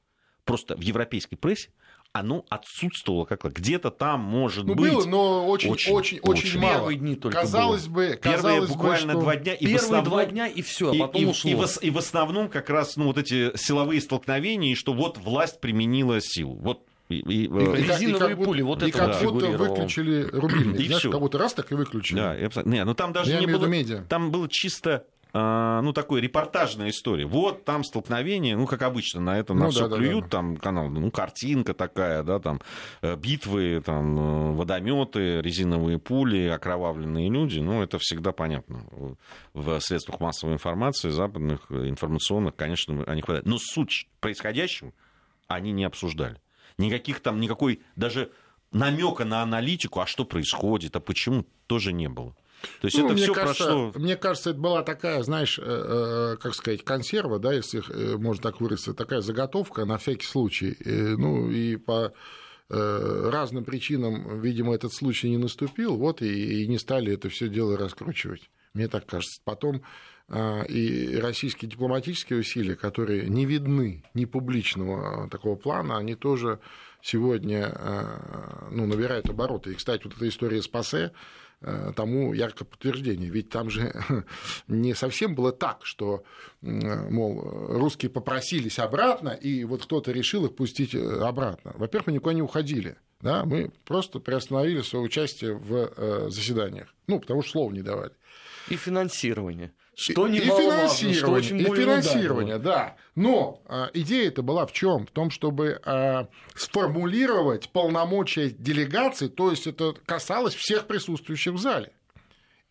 Просто 0.44 0.76
в 0.76 0.82
европейской 0.82 1.38
прессе 1.38 1.70
оно 2.14 2.46
отсутствовало 2.50 3.26
как-то. 3.26 3.50
Где-то 3.50 3.90
там, 3.90 4.20
может 4.20 4.66
ну, 4.66 4.76
быть... 4.76 4.92
было, 4.92 5.06
но 5.06 5.48
очень, 5.48 5.70
очень, 5.70 5.94
очень, 5.94 6.20
очень 6.22 6.60
мало. 6.60 6.74
Первые 6.74 6.98
дни 6.98 7.16
только 7.16 7.40
Казалось 7.40 7.88
было. 7.88 8.10
бы... 8.10 8.20
Первые 8.22 8.68
буквально 8.68 9.14
бы, 9.16 9.22
два 9.22 9.36
дня. 9.36 9.54
И 9.54 9.60
Первые 9.60 9.78
основном, 9.78 10.06
два 10.06 10.26
дня, 10.26 10.48
и 10.48 10.62
все, 10.62 10.92
а 10.92 11.08
потом 11.08 11.22
и, 11.22 11.26
ушло. 11.26 11.50
И, 11.50 11.54
и, 11.54 11.56
в, 11.56 11.78
и 11.78 11.90
в 11.90 11.98
основном 11.98 12.50
как 12.50 12.70
раз 12.70 12.98
ну, 12.98 13.06
вот 13.06 13.18
эти 13.18 13.56
силовые 13.58 14.02
столкновения, 14.02 14.74
и 14.74 14.76
что 14.76 14.94
вот 14.94 15.18
власть 15.18 15.62
применила 15.62 16.20
силу. 16.22 16.56
Вот 16.56 16.86
и, 17.12 17.20
и, 17.20 17.46
и, 17.46 17.48
резиновые 17.48 18.34
и 18.34 18.36
пули, 18.36 18.62
вот 18.62 18.84
и 18.84 18.90
это 18.90 18.98
как 18.98 19.22
будто 19.22 19.48
выключили 19.48 20.24
рубильник, 20.32 20.80
и 20.80 20.86
знаешь, 20.86 21.02
все. 21.02 21.12
как 21.12 21.20
будто 21.20 21.38
раз 21.38 21.54
так 21.54 21.72
и 21.72 21.76
выключили. 21.76 22.18
Да, 22.18 22.36
я, 22.36 22.50
не, 22.64 22.84
ну 22.86 22.94
там 22.94 23.12
даже 23.12 23.32
Я 23.32 23.40
не 23.40 23.48
было, 23.48 23.66
медиа. 23.66 24.06
там 24.08 24.32
было 24.32 24.48
чисто 24.50 25.06
ну, 25.34 25.94
такой 25.94 26.22
репортажная 26.22 26.90
история. 26.90 27.26
Вот 27.26 27.64
там 27.64 27.84
столкновение, 27.84 28.56
ну, 28.58 28.68
как 28.68 28.82
обычно, 28.82 29.22
на 29.22 29.40
этом 29.40 29.58
ну, 29.58 29.66
на 29.66 29.72
все 29.72 29.88
да, 29.88 29.98
клюют, 29.98 30.26
да, 30.26 30.30
да. 30.30 30.30
там 30.30 30.58
канал, 30.58 30.90
ну, 30.90 31.10
картинка 31.12 31.74
такая, 31.74 32.24
да, 32.24 32.40
там 32.40 32.62
э, 33.02 33.16
битвы, 33.16 33.82
там 33.86 34.20
э, 34.20 34.56
водометы, 34.56 35.42
резиновые 35.42 36.00
пули, 36.00 36.48
окровавленные 36.48 37.30
люди, 37.30 37.60
ну, 37.60 37.82
это 37.82 37.98
всегда 38.00 38.32
понятно. 38.32 38.86
В 39.54 39.80
средствах 39.80 40.20
массовой 40.20 40.54
информации, 40.54 41.10
западных, 41.10 41.72
информационных, 41.72 42.56
конечно, 42.56 43.04
они 43.06 43.22
хватает. 43.22 43.46
Но 43.46 43.58
суть 43.58 44.08
происходящего 44.20 44.92
они 45.48 45.72
не 45.72 45.84
обсуждали. 45.84 46.42
Никаких 46.78 47.20
там, 47.20 47.40
никакой 47.40 47.82
даже 47.96 48.32
намека 48.72 49.26
на 49.26 49.42
аналитику, 49.42 50.00
а 50.00 50.06
что 50.06 50.26
происходит, 50.26 50.96
а 50.96 51.00
почему, 51.00 51.46
тоже 51.68 51.94
не 51.94 52.10
было. 52.10 52.36
То 52.80 52.88
есть 52.88 52.98
ну, 52.98 53.06
это 53.08 53.16
все 53.16 53.34
кажется, 53.34 53.64
прошло. 53.64 53.92
Мне 53.96 54.16
кажется, 54.16 54.50
это 54.52 54.60
была 54.60 54.84
такая, 54.84 55.22
знаешь, 55.24 55.60
э, 55.60 55.64
э, 55.64 56.38
как 56.38 56.54
сказать, 56.56 56.84
консерва, 56.84 57.40
да, 57.40 57.54
если 57.54 57.82
э, 57.90 58.18
можно 58.18 58.44
так 58.44 58.62
выразиться, 58.62 58.94
такая 58.94 59.22
заготовка 59.22 59.86
на 59.86 59.98
всякий 59.98 60.26
случай. 60.26 60.78
Ну 60.86 61.50
и 61.50 61.76
по 61.78 62.14
разным 62.70 63.66
причинам, 63.66 64.40
видимо, 64.40 64.74
этот 64.74 64.94
случай 64.94 65.30
не 65.30 65.38
наступил, 65.38 65.98
вот 65.98 66.22
и, 66.22 66.64
и 66.64 66.68
не 66.68 66.78
стали 66.78 67.14
это 67.14 67.28
все 67.28 67.50
дело 67.50 67.78
раскручивать. 67.78 68.50
Мне 68.74 68.88
так 68.88 69.06
кажется. 69.06 69.42
Потом 69.44 69.82
и 70.34 71.20
российские 71.22 71.70
дипломатические 71.70 72.40
усилия, 72.40 72.78
которые 72.78 73.28
не 73.28 73.46
видны 73.46 74.06
ни 74.14 74.24
публичного 74.24 75.30
такого 75.30 75.58
плана, 75.58 75.98
они 75.98 76.16
тоже 76.16 76.60
сегодня 77.02 77.76
ну, 78.72 78.86
набирают 78.86 79.30
обороты. 79.30 79.74
И, 79.74 79.76
кстати, 79.76 80.06
вот 80.06 80.16
эта 80.16 80.30
история 80.30 80.62
с 80.62 80.70
ПАСЕ, 80.70 81.12
тому 81.96 82.34
яркое 82.34 82.68
подтверждение. 82.68 83.30
Ведь 83.30 83.50
там 83.50 83.70
же 83.70 83.94
не 84.68 84.94
совсем 84.94 85.36
было 85.36 85.52
так, 85.52 85.86
что, 85.86 86.24
мол, 86.62 87.42
русские 87.42 88.10
попросились 88.10 88.80
обратно, 88.80 89.30
и 89.30 89.64
вот 89.64 89.84
кто-то 89.84 90.12
решил 90.12 90.46
их 90.46 90.56
пустить 90.56 90.96
э, 90.96 91.20
обратно. 91.20 91.74
Во-первых, 91.76 92.08
мы 92.08 92.14
никуда 92.14 92.34
не 92.34 92.42
уходили. 92.42 92.98
Да, 93.22 93.46
мы 93.46 93.72
просто 93.86 94.20
приостановили 94.20 94.82
свое 94.82 95.06
участие 95.06 95.54
в 95.54 95.94
э, 95.96 96.30
заседаниях. 96.30 96.94
Ну, 97.08 97.20
потому 97.20 97.44
что 97.44 97.52
слова 97.52 97.72
не 97.72 97.82
давали. 97.82 98.14
И 98.70 98.76
финансирование. 98.76 99.74
Что 100.02 100.28
и, 100.28 100.38
и 100.38 100.40
финансирование, 100.40 101.20
что 101.20 101.32
очень 101.32 101.60
и 101.60 101.64
финансирование, 101.64 102.58
да. 102.58 102.96
Но 103.16 103.62
э, 103.68 103.88
идея 103.94 104.30
это 104.30 104.42
была 104.42 104.66
в 104.66 104.72
чем? 104.72 105.06
В 105.06 105.12
том, 105.12 105.30
чтобы 105.30 105.80
э, 105.84 106.26
сформулировать 106.56 107.70
полномочия 107.70 108.50
делегации, 108.50 109.28
то 109.28 109.52
есть 109.52 109.68
это 109.68 109.94
касалось 110.06 110.56
всех 110.56 110.88
присутствующих 110.88 111.54
в 111.54 111.58
зале. 111.58 111.92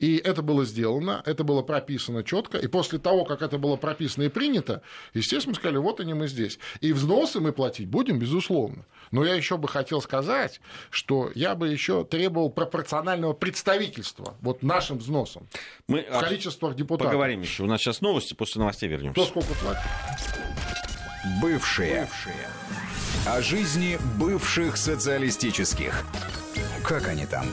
И 0.00 0.16
это 0.16 0.42
было 0.42 0.64
сделано, 0.64 1.22
это 1.26 1.44
было 1.44 1.62
прописано 1.62 2.24
четко. 2.24 2.58
И 2.58 2.66
после 2.66 2.98
того, 2.98 3.24
как 3.24 3.42
это 3.42 3.58
было 3.58 3.76
прописано 3.76 4.24
и 4.24 4.28
принято, 4.28 4.82
естественно, 5.14 5.52
мы 5.52 5.54
сказали, 5.56 5.76
вот 5.76 6.00
они 6.00 6.14
мы 6.14 6.26
здесь. 6.26 6.58
И 6.80 6.92
взносы 6.92 7.38
мы 7.38 7.52
платить 7.52 7.86
будем, 7.86 8.18
безусловно. 8.18 8.86
Но 9.10 9.24
я 9.24 9.34
еще 9.34 9.58
бы 9.58 9.68
хотел 9.68 10.00
сказать, 10.00 10.60
что 10.90 11.30
я 11.34 11.54
бы 11.54 11.68
еще 11.68 12.04
требовал 12.04 12.50
пропорционального 12.50 13.34
представительства 13.34 14.34
вот 14.40 14.62
нашим 14.62 14.98
взносам 14.98 15.46
мы 15.86 16.02
в 16.02 16.18
количествах 16.18 16.74
депутатов. 16.74 17.12
Поговорим 17.12 17.42
еще. 17.42 17.64
У 17.64 17.66
нас 17.66 17.80
сейчас 17.80 18.00
новости, 18.00 18.34
после 18.34 18.60
новостей 18.60 18.88
вернемся. 18.88 19.20
Кто 19.20 19.26
сколько 19.26 19.54
платит? 19.54 19.82
Бывшие. 21.42 22.02
Бывшие. 22.02 22.48
О 23.26 23.42
жизни 23.42 23.98
бывших 24.18 24.78
социалистических. 24.78 26.04
Как 26.82 27.06
они 27.08 27.26
там? 27.26 27.44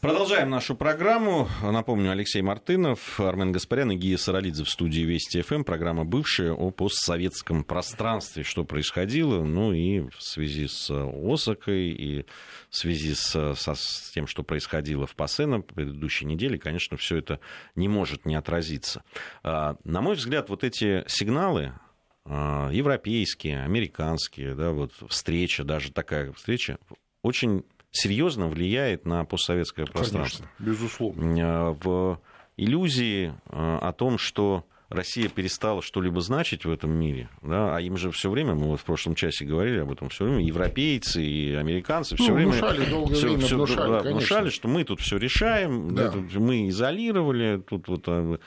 Продолжаем 0.00 0.48
нашу 0.50 0.76
программу. 0.76 1.48
Напомню, 1.60 2.12
Алексей 2.12 2.40
Мартынов, 2.40 3.18
Армен 3.18 3.50
Гаспарян 3.50 3.90
и 3.90 3.96
Гия 3.96 4.16
Саралидзе 4.16 4.62
в 4.62 4.70
студии 4.70 5.00
Вести 5.00 5.42
ФМ. 5.42 5.64
Программа 5.64 6.04
«Бывшая» 6.04 6.52
о 6.52 6.70
постсоветском 6.70 7.64
пространстве, 7.64 8.44
что 8.44 8.64
происходило, 8.64 9.42
ну 9.42 9.72
и 9.72 10.08
в 10.08 10.22
связи 10.22 10.68
с 10.68 10.88
Осакой, 10.88 11.88
и 11.88 12.26
в 12.70 12.76
связи 12.76 13.12
с, 13.12 13.54
со, 13.56 13.74
с 13.74 14.12
тем, 14.14 14.28
что 14.28 14.44
происходило 14.44 15.04
в 15.04 15.16
ПАСЕ 15.16 15.46
на 15.46 15.62
предыдущей 15.62 16.26
неделе, 16.26 16.58
конечно, 16.58 16.96
все 16.96 17.16
это 17.16 17.40
не 17.74 17.88
может 17.88 18.24
не 18.24 18.36
отразиться. 18.36 19.02
А, 19.42 19.78
на 19.82 20.00
мой 20.00 20.14
взгляд, 20.14 20.48
вот 20.48 20.62
эти 20.62 21.02
сигналы, 21.08 21.72
а, 22.24 22.70
европейские, 22.70 23.64
американские, 23.64 24.54
да, 24.54 24.70
вот 24.70 24.92
встреча, 25.08 25.64
даже 25.64 25.90
такая 25.90 26.30
встреча, 26.34 26.78
очень 27.22 27.64
серьезно 27.90 28.48
влияет 28.48 29.06
на 29.06 29.24
постсоветское 29.24 29.86
пространство. 29.86 30.46
Конечно, 30.58 30.72
безусловно. 30.72 31.40
Э, 31.40 31.76
в 31.80 32.20
иллюзии 32.56 33.34
э, 33.50 33.78
о 33.80 33.92
том, 33.92 34.18
что 34.18 34.64
Россия 34.88 35.28
перестала 35.28 35.82
что-либо 35.82 36.20
значить 36.22 36.64
в 36.64 36.70
этом 36.70 36.90
мире, 36.90 37.28
да, 37.42 37.76
а 37.76 37.80
им 37.80 37.98
же 37.98 38.10
все 38.10 38.30
время, 38.30 38.54
мы 38.54 38.68
вот 38.68 38.80
в 38.80 38.84
прошлом 38.84 39.14
часе 39.14 39.44
говорили 39.44 39.80
об 39.80 39.92
этом, 39.92 40.08
все 40.08 40.24
время 40.24 40.42
европейцы 40.42 41.22
и 41.22 41.54
американцы 41.54 42.16
все 42.16 42.28
ну, 42.28 42.34
время 42.36 42.52
внушали, 42.52 42.90
долгое 42.90 43.14
все, 43.14 43.26
время 43.26 43.44
все, 43.44 43.56
внушали, 43.56 43.90
да, 43.90 44.10
внушали, 44.10 44.48
что 44.48 44.68
мы 44.68 44.84
тут 44.84 45.00
все 45.00 45.18
решаем, 45.18 45.94
да. 45.94 46.10
мы 46.36 46.68
изолировали, 46.68 47.62
тут 47.68 47.88
вот 47.88 48.08
Э, 48.08 48.38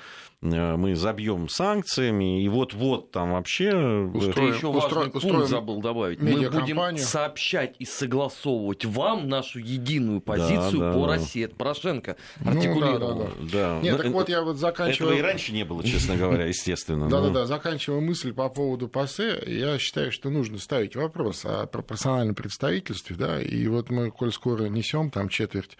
мы 0.41 0.95
забьем 0.95 1.47
санкциями, 1.49 2.43
и 2.43 2.49
вот-вот 2.49 3.11
там 3.11 3.33
вообще... 3.33 3.69
Э, 3.71 4.05
устроим, 4.05 4.53
еще 4.53 4.67
устроим, 4.67 5.11
важный 5.11 5.31
пункт 5.31 5.49
забыл 5.49 5.81
добавить. 5.81 6.19
Мы 6.19 6.49
будем 6.49 6.97
сообщать 6.97 7.75
и 7.77 7.85
согласовывать 7.85 8.83
вам 8.85 9.29
нашу 9.29 9.59
единую 9.59 10.19
позицию 10.19 10.79
да, 10.79 10.91
да, 10.91 10.97
по 10.97 11.07
России. 11.07 11.45
Это 11.45 11.55
Порошенко 11.55 12.15
артикулировал. 12.43 13.15
Ну, 13.15 13.29
да, 13.41 13.51
да, 13.51 13.75
да. 13.75 13.79
Нет, 13.81 13.97
так 13.97 14.07
вот 14.07 14.29
я 14.29 14.41
вот 14.41 14.57
заканчиваю... 14.57 15.13
Этого 15.13 15.19
и 15.19 15.21
раньше 15.21 15.53
не 15.53 15.63
было, 15.63 15.83
честно 15.83 16.15
говоря, 16.15 16.47
естественно. 16.47 17.07
Да-да-да, 17.07 17.45
заканчивая 17.45 18.01
мысль 18.01 18.33
по 18.33 18.49
поводу 18.49 18.87
ПАСЕ, 18.87 19.43
я 19.45 19.77
считаю, 19.77 20.11
что 20.11 20.31
нужно 20.31 20.57
ставить 20.57 20.95
вопрос 20.95 21.45
о 21.45 21.67
пропорциональном 21.67 22.33
представительстве, 22.33 23.15
да, 23.15 23.39
и 23.39 23.67
вот 23.67 23.91
мы, 23.91 24.09
коль 24.09 24.31
скоро 24.31 24.65
несем 24.65 25.11
там 25.11 25.29
четверть 25.29 25.77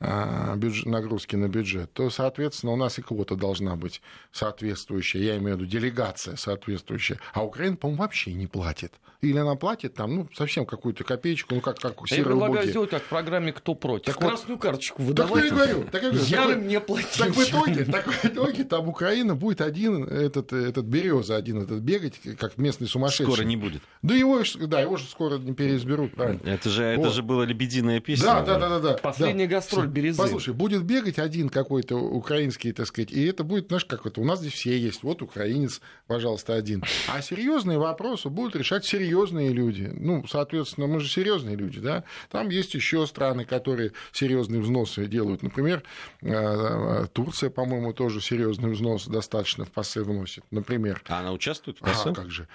а, 0.00 0.56
нагрузки 0.56 1.36
на 1.36 1.48
бюджет, 1.48 1.92
то, 1.92 2.08
соответственно, 2.10 2.72
у 2.72 2.76
нас 2.76 2.98
и 2.98 3.02
квота 3.02 3.36
должна 3.36 3.76
быть 3.76 3.99
соответствующая, 4.32 5.22
я 5.22 5.38
имею 5.38 5.56
в 5.56 5.60
виду 5.60 5.70
делегация 5.70 6.36
соответствующая, 6.36 7.18
а 7.32 7.44
Украина, 7.44 7.76
по-моему, 7.76 8.02
вообще 8.02 8.32
не 8.32 8.46
платит. 8.46 8.92
Или 9.20 9.36
она 9.36 9.54
платит 9.54 9.94
там, 9.94 10.14
ну, 10.14 10.28
совсем 10.34 10.64
какую-то 10.64 11.04
копеечку, 11.04 11.54
ну, 11.54 11.60
как, 11.60 11.78
как 11.78 11.94
Я 12.06 12.24
предлагаю 12.24 12.66
сделать 12.66 12.88
как 12.88 13.02
в 13.02 13.08
программе 13.08 13.52
«Кто 13.52 13.74
против». 13.74 14.14
Так 14.14 14.18
Красную 14.18 14.56
вот, 14.56 14.62
карточку 14.62 15.02
выдавать. 15.02 15.42
Так 15.42 15.44
я 15.44 15.50
говорю. 15.50 15.84
Так 15.92 16.02
я, 16.02 16.10
говорю, 16.10 16.26
я 16.26 16.46
так, 16.46 16.62
не 16.62 16.80
платил. 16.80 17.26
Так 17.26 17.36
в, 17.36 17.42
итоге, 17.42 17.84
так 17.84 18.06
в 18.06 18.24
итоге 18.24 18.64
там 18.64 18.88
Украина 18.88 19.34
будет 19.34 19.60
один, 19.60 20.04
этот, 20.04 20.54
этот 20.54 20.86
береза 20.86 21.36
один 21.36 21.62
этот 21.62 21.80
бегать, 21.80 22.18
как 22.38 22.56
местный 22.56 22.86
сумасшедший. 22.86 23.26
Скоро 23.26 23.44
не 23.44 23.58
будет. 23.58 23.82
Да 24.00 24.14
его, 24.14 24.42
да, 24.66 24.80
его 24.80 24.96
же 24.96 25.04
скоро 25.04 25.36
не 25.36 25.52
переизберут, 25.52 26.14
правильно. 26.14 26.48
Это 26.48 26.70
же, 26.70 26.94
вот. 26.96 27.06
это 27.06 27.14
же 27.14 27.22
была 27.22 27.44
лебединая 27.44 28.00
песня. 28.00 28.24
Да, 28.24 28.42
да, 28.42 28.58
да, 28.58 28.68
да. 28.68 28.78
да 28.78 28.92
Последняя 28.94 29.46
да. 29.46 29.56
гастроль 29.56 29.86
Березы. 29.86 30.16
Послушай, 30.16 30.54
будет 30.54 30.82
бегать 30.82 31.18
один 31.18 31.50
какой-то 31.50 31.96
украинский, 31.96 32.72
так 32.72 32.86
сказать, 32.86 33.12
и 33.12 33.22
это 33.26 33.44
будет, 33.44 33.68
знаешь, 33.68 33.84
как 33.90 34.06
это, 34.06 34.20
у 34.20 34.24
нас 34.24 34.38
здесь 34.38 34.54
все 34.54 34.78
есть, 34.78 35.02
вот 35.02 35.22
украинец, 35.22 35.80
пожалуйста, 36.06 36.54
один. 36.54 36.82
А 37.08 37.20
серьезные 37.20 37.78
вопросы 37.78 38.28
будут 38.28 38.56
решать 38.56 38.84
серьезные 38.84 39.50
люди. 39.50 39.90
Ну, 39.92 40.24
соответственно, 40.26 40.86
мы 40.86 41.00
же 41.00 41.08
серьезные 41.08 41.56
люди, 41.56 41.80
да, 41.80 42.04
там 42.30 42.48
есть 42.48 42.74
еще 42.74 43.06
страны, 43.06 43.44
которые 43.44 43.92
серьезные 44.12 44.60
взносы 44.60 45.06
делают, 45.06 45.42
например, 45.42 45.82
э, 46.22 47.06
Турция, 47.12 47.50
по-моему, 47.50 47.92
тоже 47.92 48.20
серьезный 48.20 48.70
взнос 48.70 49.06
достаточно 49.06 49.64
в 49.64 49.70
ПАСЕ 49.70 50.02
вносит, 50.02 50.44
например. 50.50 51.02
А 51.08 51.20
она 51.20 51.32
участвует 51.32 51.78
в 51.78 51.80
ПАСЕ? 51.80 52.10
А 52.10 52.14
как 52.14 52.30
же, 52.30 52.48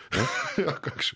а 0.58 0.72
как 0.72 1.02
же, 1.02 1.16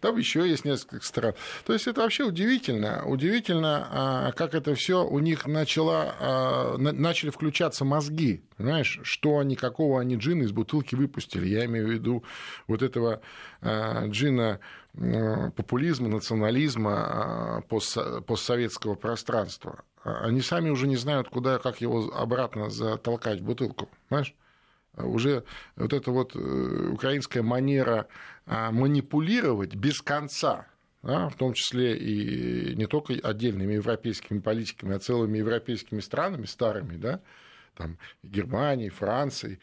там 0.00 0.16
еще 0.16 0.48
есть 0.48 0.64
несколько 0.64 1.04
стран. 1.04 1.34
То 1.66 1.72
есть 1.72 1.86
это 1.86 2.02
вообще 2.02 2.24
удивительно, 2.24 3.04
удивительно, 3.06 3.88
а, 3.90 4.32
как 4.32 4.54
это 4.54 4.74
все 4.74 5.04
у 5.04 5.18
них 5.18 5.46
начало, 5.46 6.14
а, 6.18 6.76
начали 6.78 7.30
включаться 7.30 7.84
мозги, 7.84 8.42
понимаешь, 8.60 9.00
что 9.02 9.38
они, 9.38 9.56
какого 9.56 10.00
они 10.00 10.16
джина 10.16 10.42
из 10.42 10.52
бутылки 10.52 10.94
выпустили, 10.94 11.48
я 11.48 11.64
имею 11.66 11.86
в 11.86 11.90
виду 11.90 12.24
вот 12.66 12.82
этого 12.82 13.20
джина 13.62 14.60
Э, 14.94 15.50
популизма, 15.52 16.08
национализма 16.08 17.62
э, 17.70 18.20
постсоветского 18.22 18.96
пространства. 18.96 19.84
Они 20.02 20.40
сами 20.40 20.70
уже 20.70 20.88
не 20.88 20.96
знают, 20.96 21.28
куда, 21.28 21.58
как 21.58 21.80
его 21.80 22.10
обратно 22.12 22.70
затолкать 22.70 23.40
в 23.40 23.44
бутылку, 23.44 23.88
понимаешь? 24.08 24.34
Уже 24.96 25.44
вот 25.76 25.92
эта 25.92 26.10
вот 26.10 26.34
э, 26.34 26.88
украинская 26.92 27.42
манера 27.44 28.08
манипулировать 28.46 29.76
без 29.76 30.02
конца, 30.02 30.66
да, 31.02 31.28
в 31.28 31.36
том 31.36 31.52
числе 31.52 31.96
и 31.96 32.74
не 32.74 32.86
только 32.86 33.12
отдельными 33.12 33.74
европейскими 33.74 34.40
политиками, 34.40 34.96
а 34.96 34.98
целыми 34.98 35.38
европейскими 35.38 36.00
странами 36.00 36.46
старыми, 36.46 36.96
да, 36.96 37.20
там 37.80 37.98
Германии, 38.22 38.90
Франции, 38.90 39.58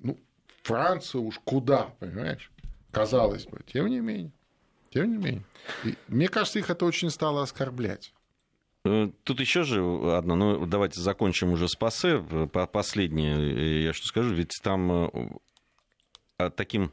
ну, 0.00 0.18
Франция 0.62 1.20
уж 1.20 1.38
куда, 1.44 1.94
понимаешь, 2.00 2.50
казалось 2.90 3.46
бы, 3.46 3.60
тем 3.66 3.86
не 3.86 4.00
менее. 4.00 4.32
Тем 4.90 5.10
не 5.12 5.16
менее. 5.16 5.44
И, 5.84 5.94
мне 6.08 6.28
кажется, 6.28 6.58
их 6.58 6.70
это 6.70 6.84
очень 6.84 7.10
стало 7.10 7.42
оскорблять. 7.42 8.12
Э, 8.84 9.10
тут 9.22 9.40
еще 9.40 9.62
же 9.62 9.80
одно, 10.16 10.34
ну 10.34 10.66
давайте 10.66 11.00
закончим 11.00 11.52
уже 11.52 11.68
с 11.68 11.76
ПАСЕ. 11.76 12.20
Последнее 12.72 13.36
э, 13.36 13.82
я 13.84 13.92
что 13.92 14.06
скажу, 14.06 14.34
ведь 14.34 14.58
там 14.62 15.40
э, 16.38 16.50
таким 16.56 16.92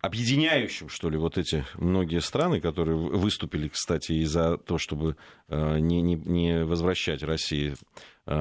объединяющим, 0.00 0.88
что 0.88 1.10
ли, 1.10 1.18
вот 1.18 1.36
эти 1.36 1.64
многие 1.74 2.20
страны, 2.20 2.60
которые 2.60 2.96
выступили, 2.96 3.68
кстати, 3.68 4.12
и 4.12 4.24
за 4.24 4.56
то, 4.56 4.78
чтобы 4.78 5.16
не, 5.48 6.00
не, 6.00 6.14
не 6.14 6.64
возвращать 6.64 7.24
России 7.24 7.74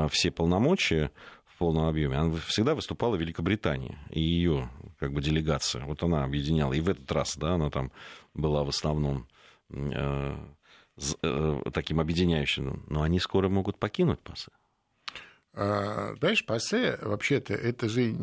все 0.10 0.32
полномочия 0.32 1.12
полном 1.66 1.88
объеме, 1.88 2.18
она 2.18 2.36
всегда 2.46 2.76
выступала 2.76 3.16
Великобритания 3.16 3.98
и 4.12 4.22
ее 4.22 4.70
как 5.00 5.12
бы 5.14 5.22
делегация. 5.22 5.84
Вот 5.86 6.04
она 6.04 6.24
объединяла. 6.24 6.74
И 6.74 6.80
в 6.80 6.88
этот 6.88 7.12
раз, 7.12 7.36
да, 7.38 7.56
она 7.56 7.72
там 7.72 7.92
была 8.36 8.64
в 8.64 8.70
основном 8.70 9.28
э, 9.72 10.38
э, 11.24 11.62
таким 11.74 12.00
объединяющим. 12.00 12.84
Но 12.88 13.02
они 13.02 13.20
скоро 13.20 13.50
могут 13.50 13.80
покинуть 13.80 14.20
ПАСЕ. 14.20 14.52
А, 15.54 16.14
знаешь, 16.20 16.46
ПАСЕ, 16.46 17.00
вообще-то, 17.02 17.56
это 17.56 17.90
же... 17.90 18.16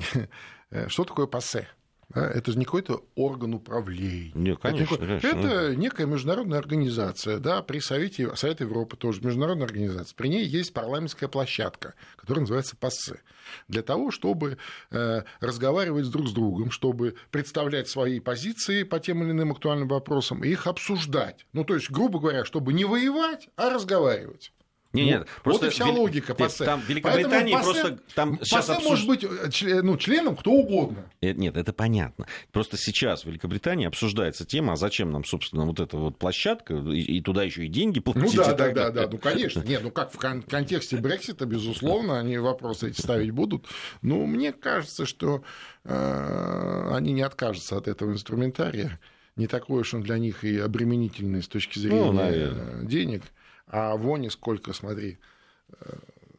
Что 0.86 1.04
такое 1.04 1.26
ПАСЕ? 1.26 1.66
Это 2.14 2.52
же 2.52 2.58
не 2.58 2.64
какой-то 2.64 3.04
орган 3.14 3.54
управления. 3.54 4.32
Нет, 4.34 4.58
конечно, 4.60 4.94
это, 4.94 5.06
конечно. 5.06 5.26
это 5.28 5.76
некая 5.76 6.06
международная 6.06 6.58
организация, 6.58 7.38
да, 7.38 7.62
при 7.62 7.80
Совете, 7.80 8.34
Совет 8.36 8.60
Европы 8.60 8.96
тоже 8.96 9.22
международная 9.22 9.66
организация. 9.66 10.14
При 10.14 10.28
ней 10.28 10.44
есть 10.44 10.72
парламентская 10.74 11.28
площадка, 11.28 11.94
которая 12.16 12.42
называется 12.42 12.76
ПАСЕ. 12.76 13.20
Для 13.68 13.82
того, 13.82 14.10
чтобы 14.10 14.58
э, 14.90 15.22
разговаривать 15.40 16.10
друг 16.10 16.28
с 16.28 16.32
другом, 16.32 16.70
чтобы 16.70 17.16
представлять 17.30 17.88
свои 17.88 18.20
позиции 18.20 18.82
по 18.82 18.98
тем 18.98 19.22
или 19.22 19.30
иным 19.30 19.52
актуальным 19.52 19.88
вопросам 19.88 20.44
и 20.44 20.48
их 20.48 20.66
обсуждать. 20.66 21.46
Ну, 21.52 21.64
то 21.64 21.74
есть, 21.74 21.90
грубо 21.90 22.18
говоря, 22.18 22.44
чтобы 22.44 22.72
не 22.72 22.84
воевать, 22.84 23.48
а 23.56 23.70
разговаривать. 23.70 24.52
Нет, 24.92 25.06
нет, 25.06 25.28
просто 25.42 25.66
вот 25.66 25.72
и 25.72 25.74
вся 25.74 25.86
Вел... 25.86 26.00
логика 26.00 26.34
ПАСЕ. 26.34 26.64
Там 26.64 26.80
Великобритании 26.86 27.54
ПАСЕ, 27.54 27.64
просто... 27.64 27.98
Там 28.14 28.36
ПАСЕ 28.36 28.44
сейчас 28.44 28.70
обсуж... 28.70 28.88
может 28.90 29.06
быть 29.06 29.24
э, 29.24 29.82
ну, 29.82 29.96
членом 29.96 30.36
кто 30.36 30.52
угодно. 30.52 31.06
Нет, 31.22 31.38
нет, 31.38 31.56
это 31.56 31.72
понятно. 31.72 32.26
Просто 32.52 32.76
сейчас 32.76 33.22
в 33.22 33.26
Великобритании 33.26 33.86
обсуждается 33.86 34.44
тема, 34.44 34.74
а 34.74 34.76
зачем 34.76 35.10
нам, 35.10 35.24
собственно, 35.24 35.64
вот 35.64 35.80
эта 35.80 35.96
вот 35.96 36.18
площадка, 36.18 36.74
и, 36.74 37.00
и 37.00 37.20
туда 37.22 37.42
еще 37.42 37.64
и 37.64 37.68
деньги 37.68 38.00
платить. 38.00 38.22
Ну 38.22 38.44
да, 38.44 38.52
да, 38.52 38.70
да, 38.70 38.90
да, 38.90 39.08
ну 39.10 39.18
конечно. 39.18 39.62
Нет, 39.66 39.82
ну 39.82 39.90
как 39.90 40.12
в 40.12 40.18
кон- 40.18 40.42
контексте 40.42 40.98
Брексита, 40.98 41.46
безусловно, 41.46 42.18
они 42.18 42.36
вопросы 42.36 42.90
эти 42.90 43.00
ставить 43.00 43.30
будут. 43.30 43.66
Но 44.02 44.26
мне 44.26 44.52
кажется, 44.52 45.06
что 45.06 45.42
э, 45.84 46.90
они 46.92 47.12
не 47.12 47.22
откажутся 47.22 47.78
от 47.78 47.88
этого 47.88 48.12
инструментария. 48.12 48.98
Не 49.36 49.46
такой 49.46 49.80
уж 49.80 49.94
он 49.94 50.02
для 50.02 50.18
них 50.18 50.44
и 50.44 50.58
обременительный 50.58 51.42
с 51.42 51.48
точки 51.48 51.78
ну, 51.78 52.12
зрения 52.12 52.50
ну, 52.50 52.86
денег. 52.86 53.22
А 53.66 53.96
вони 53.96 54.28
сколько, 54.28 54.72
смотри, 54.72 55.18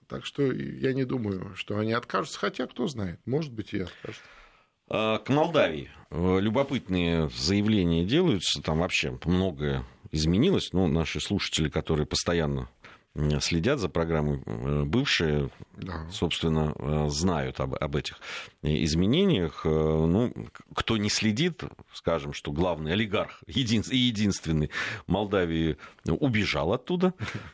Так 0.07 0.25
что 0.25 0.43
я 0.43 0.93
не 0.93 1.05
думаю, 1.05 1.55
что 1.55 1.79
они 1.79 1.93
откажутся, 1.93 2.37
хотя 2.37 2.67
кто 2.67 2.87
знает, 2.87 3.19
может 3.25 3.51
быть 3.51 3.73
и 3.73 3.79
откажутся. 3.79 4.23
А, 4.87 5.17
к 5.17 5.29
Молдавии. 5.29 5.89
Э, 6.11 6.39
любопытные 6.39 7.29
заявления 7.35 8.05
делаются, 8.05 8.61
там 8.61 8.79
вообще 8.79 9.17
многое 9.25 9.83
изменилось. 10.11 10.71
Ну, 10.71 10.85
наши 10.87 11.19
слушатели, 11.19 11.67
которые 11.67 12.05
постоянно 12.05 12.69
следят 13.41 13.79
за 13.79 13.89
программой, 13.89 14.41
э, 14.45 14.83
бывшие, 14.85 15.49
да. 15.77 16.07
собственно, 16.11 16.73
э, 16.75 17.09
знают 17.09 17.59
об, 17.59 17.75
об 17.75 17.95
этих 17.95 18.19
изменениях. 18.63 19.61
Э, 19.65 19.69
ну, 19.69 20.33
кто 20.73 20.97
не 20.97 21.09
следит, 21.09 21.63
скажем, 21.93 22.33
что 22.33 22.51
главный 22.51 22.93
олигарх 22.93 23.43
един, 23.45 23.83
и 23.89 23.97
единственный 23.97 24.71
Молдавии 25.05 25.77
убежал 26.05 26.73
оттуда 26.73 27.13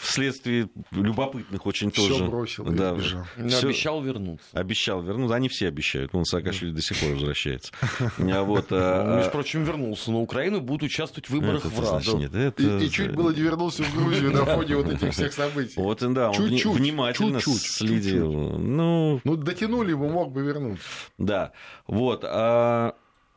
вследствие 0.00 0.68
любопытных 0.90 1.64
очень 1.64 1.92
всё 1.92 2.08
тоже... 2.08 2.24
бросил 2.24 2.64
да, 2.64 2.92
бежал. 2.92 3.24
Всё... 3.48 3.68
Обещал 3.68 4.02
вернуться. 4.02 4.46
Обещал 4.52 5.02
вернуться. 5.02 5.36
Они 5.36 5.48
все 5.48 5.68
обещают. 5.68 6.12
Он 6.14 6.24
Саакашвили 6.24 6.72
до 6.72 6.82
сих 6.82 6.98
пор 6.98 7.12
возвращается. 7.12 7.72
Вот, 8.48 8.68
а, 8.70 9.16
между 9.16 9.30
прочим, 9.30 9.64
вернулся 9.64 10.10
на 10.10 10.20
Украину, 10.20 10.60
будет 10.60 10.82
участвовать 10.82 11.28
в 11.28 11.30
выборах 11.30 11.64
в 11.64 11.80
Раду. 11.80 12.18
И 12.56 12.88
чуть 12.90 13.14
было 13.14 13.30
не 13.30 13.42
вернулся 13.42 13.82
в 13.82 13.94
Грузию 13.94 14.32
на 14.32 14.44
фоне 14.44 14.76
вот 14.76 14.87
этих 14.90 15.12
всех 15.12 15.32
событий. 15.32 15.74
Вот, 15.76 16.00
да, 16.12 16.30
он 16.30 16.34
чуть-чуть, 16.34 16.76
внимательно 16.76 17.40
чуть-чуть, 17.40 17.62
следил. 17.62 18.32
Чуть-чуть. 18.32 18.58
Ну... 18.58 19.20
ну, 19.24 19.36
дотянули 19.36 19.90
его, 19.90 20.08
мог 20.08 20.32
бы 20.32 20.42
вернуться. 20.42 20.84
Да, 21.18 21.52
вот. 21.86 22.24
А 22.24 22.94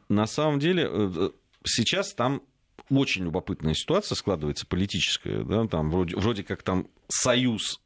на 0.09 0.27
самом 0.27 0.59
деле 0.59 0.87
э, 0.89 1.29
сейчас 1.63 2.13
там 2.13 2.41
очень 2.89 3.23
любопытная 3.23 3.73
ситуация 3.73 4.15
складывается 4.15 4.65
политическая, 4.67 5.43
да, 5.43 5.65
там 5.67 5.89
вроде, 5.89 6.15
вроде 6.17 6.43
как 6.43 6.63
там 6.63 6.87
союз 7.07 7.79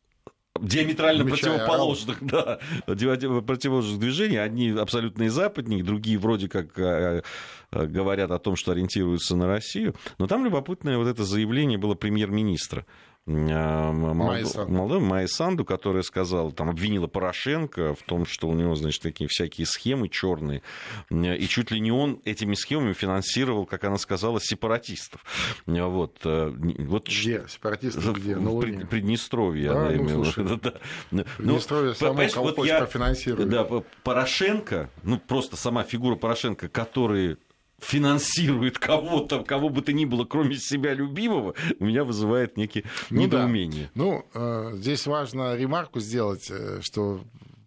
диаметрально 0.60 1.24
Мечая 1.24 1.58
противоположных, 1.58 2.18
да, 2.24 2.60
противоположных 2.86 4.00
движений. 4.00 4.38
Одни 4.38 4.70
абсолютные 4.70 5.30
западники, 5.30 5.82
другие 5.82 6.18
вроде 6.18 6.48
как 6.48 6.78
э, 6.80 7.24
э, 7.72 7.86
говорят 7.86 8.32
о 8.32 8.40
том, 8.40 8.56
что 8.56 8.72
ориентируются 8.72 9.36
на 9.36 9.48
Россию. 9.48 9.96
Но 10.18 10.28
там 10.28 10.46
любопытное 10.46 10.98
вот 10.98 11.08
это 11.08 11.24
заявление 11.24 11.78
было 11.78 11.96
премьер-министра 11.96 12.86
а, 13.28 13.92
Молдовы 13.92 15.00
Майя 15.00 15.28
Санду, 15.28 15.66
которая 15.66 16.04
сказала, 16.04 16.52
там 16.52 16.70
обвинила 16.70 17.08
Порошенко 17.08 17.96
в 17.96 18.04
том, 18.04 18.26
что 18.26 18.48
у 18.48 18.54
него, 18.54 18.76
значит, 18.76 19.02
такие 19.02 19.28
всякие 19.28 19.66
схемы 19.66 20.10
черные, 20.10 20.62
и 21.10 21.48
чуть 21.48 21.72
ли 21.72 21.80
не 21.80 21.92
он 21.92 22.22
этими 22.24 22.54
схемами 22.54 22.94
финансировал, 22.94 23.66
как 23.66 23.84
она 23.84 23.98
сказала, 23.98 24.40
сепаратистов. 24.40 25.24
Вот, 25.66 26.20
э, 26.24 26.54
вот 26.80 27.08
где? 27.08 27.46
Сепаратисты 27.48 28.12
где? 28.12 28.36
На 28.36 28.52
Луне? 28.52 28.86
Приднестровье, 28.86 29.70
да, 29.70 29.82
она 29.82 29.90
ну, 29.90 29.96
имела. 29.96 30.24
Слушай, 30.26 30.60
да. 30.62 31.24
Приднестровье 31.38 31.96
ну, 32.00 32.30
само 32.30 32.54
вот 32.54 32.66
я, 32.66 32.80
профинансирует. 32.80 33.50
Да, 33.50 33.68
Порошенко, 34.04 34.90
ну 35.04 35.18
просто 35.18 35.58
сама 35.58 35.84
фигура 35.84 36.16
Порошенко, 36.16 36.70
который 36.70 37.38
финансирует 37.80 38.80
кого-то, 38.80 39.44
кого 39.44 39.70
бы 39.70 39.82
то 39.82 39.94
ни 39.94 40.06
было, 40.06 40.26
кроме 40.26 40.58
себя 40.58 40.94
любимого, 40.94 41.56
у 41.80 41.86
меня 41.86 42.04
вызывает 42.04 42.58
некие 42.58 42.86
ну 43.10 43.22
недоумение. 43.22 43.90
Да. 43.96 44.04
Ну, 44.04 44.26
э, 44.34 44.72
здесь 44.76 45.06
важно 45.08 45.56
ремарку 45.56 46.00
сделать, 46.00 46.50
э, 46.50 46.80
что 46.82 47.24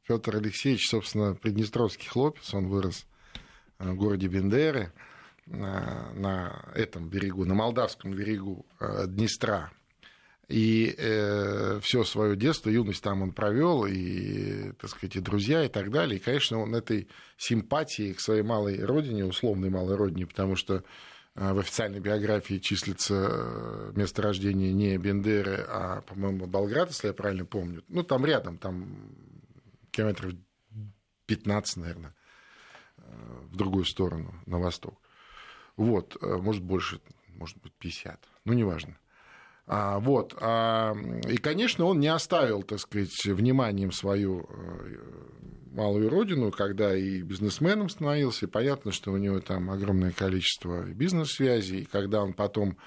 Петр 0.07 0.37
Алексеевич, 0.37 0.89
собственно, 0.89 1.35
приднестровский 1.35 2.09
хлопец, 2.09 2.53
он 2.55 2.69
вырос 2.69 3.07
э, 3.79 3.91
в 3.91 3.97
городе 3.97 4.29
Бендеры, 4.29 4.93
на 5.47 6.63
этом 6.75 7.09
берегу, 7.09 7.47
на 7.47 7.55
молдавском 7.55 8.13
берегу 8.13 8.67
Днестра. 9.07 9.71
И 10.49 10.95
э, 10.97 11.79
все 11.83 12.05
свое 12.05 12.35
детство, 12.35 12.71
юность 12.71 13.03
там 13.03 13.21
он 13.21 13.33
провел, 13.33 13.85
и, 13.85 14.73
так 14.81 14.89
сказать, 14.89 15.17
и 15.17 15.21
друзья, 15.21 15.65
и 15.65 15.69
так 15.69 15.91
далее. 15.91 16.19
И, 16.19 16.23
конечно, 16.23 16.59
он 16.59 16.75
этой 16.75 17.09
симпатии 17.37 18.15
к 18.15 18.21
своей 18.21 18.43
малой 18.43 18.83
родине, 18.83 19.27
условной 19.27 19.69
малой 19.69 19.97
родине, 19.97 20.27
потому 20.27 20.57
что 20.57 20.85
э, 21.35 21.53
в 21.53 21.59
официальной 21.59 22.01
биографии 22.01 22.57
числится 22.61 23.29
э, 23.31 23.93
место 23.95 24.23
рождения 24.23 24.73
не 24.73 24.97
Бендеры, 24.97 25.67
а, 25.69 26.01
по-моему, 26.01 26.47
Болград, 26.47 26.89
если 26.89 27.09
я 27.09 27.13
правильно 27.13 27.45
помню. 27.45 27.85
Ну, 27.89 28.03
там 28.03 28.25
рядом, 28.25 28.57
там 28.57 29.15
километров 29.91 30.33
15, 31.27 31.77
наверное, 31.77 32.15
э, 32.97 33.03
в 33.51 33.55
другую 33.55 33.85
сторону, 33.85 34.33
на 34.47 34.59
восток. 34.59 34.99
Вот, 35.77 36.17
может, 36.23 36.63
больше, 36.63 37.03
может 37.29 37.59
быть, 37.59 37.75
50, 37.75 38.19
ну, 38.47 38.55
неважно. 38.55 38.97
А, 39.71 39.99
вот. 40.01 40.35
А, 40.41 40.97
и, 41.29 41.37
конечно, 41.37 41.85
он 41.85 42.01
не 42.01 42.09
оставил, 42.09 42.63
так 42.63 42.81
сказать, 42.81 43.13
вниманием 43.27 43.93
свою 43.93 44.49
э, 44.49 44.97
малую 45.73 46.09
родину, 46.09 46.51
когда 46.51 46.97
и 46.97 47.21
бизнесменом 47.21 47.91
становился, 47.91 48.47
и 48.47 48.49
понятно, 48.49 48.93
что 48.93 49.13
у 49.13 49.19
него 49.19 49.41
там 49.41 49.71
огромное 49.71 50.11
количество 50.11 50.85
бизнес-связей, 50.85 51.81
и 51.83 51.85
когда 51.85 52.23
он 52.23 52.33
потом 52.33 52.79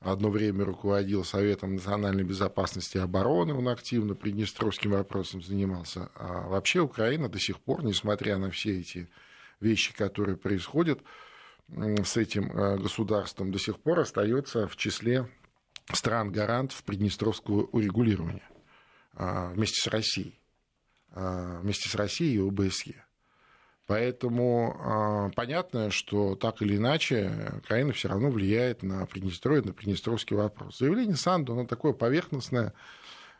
одно 0.00 0.28
время 0.28 0.64
руководил 0.64 1.24
Советом 1.24 1.74
национальной 1.74 2.24
безопасности 2.24 2.96
и 2.96 3.00
обороны, 3.00 3.54
он 3.54 3.68
активно 3.68 4.16
приднестровским 4.16 4.90
вопросом 4.90 5.40
занимался. 5.40 6.10
А 6.16 6.48
вообще 6.48 6.80
Украина 6.80 7.28
до 7.28 7.38
сих 7.38 7.60
пор, 7.60 7.84
несмотря 7.84 8.38
на 8.38 8.50
все 8.50 8.80
эти 8.80 9.08
вещи, 9.60 9.94
которые 9.94 10.36
происходят 10.36 10.98
с 11.68 12.16
этим 12.16 12.50
э, 12.50 12.76
государством, 12.76 13.52
до 13.52 13.60
сих 13.60 13.78
пор 13.78 14.00
остается 14.00 14.66
в 14.66 14.76
числе 14.76 15.28
стран-гарантов 15.92 16.82
приднестровского 16.84 17.64
урегулирования 17.64 18.48
а, 19.14 19.50
вместе 19.50 19.80
с 19.82 19.86
Россией, 19.86 20.40
а, 21.12 21.60
вместе 21.60 21.88
с 21.88 21.94
Россией 21.94 22.36
и 22.36 22.48
ОБСЕ. 22.48 23.04
Поэтому 23.86 24.76
а, 24.78 25.30
понятно, 25.36 25.90
что 25.90 26.36
так 26.36 26.62
или 26.62 26.76
иначе 26.76 27.52
Украина 27.58 27.92
все 27.92 28.08
равно 28.08 28.30
влияет 28.30 28.82
на 28.82 29.04
Приднестровье, 29.04 29.62
на 29.62 29.74
Приднестровский 29.74 30.36
вопрос. 30.36 30.78
Заявление 30.78 31.16
Санду, 31.16 31.52
оно 31.52 31.66
такое 31.66 31.92
поверхностное, 31.92 32.72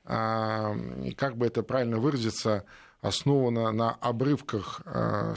как 0.04 1.36
бы 1.38 1.46
это 1.46 1.62
правильно 1.62 1.96
выразиться, 1.96 2.66
основано 3.00 3.72
на 3.72 3.92
обрывках 3.92 4.82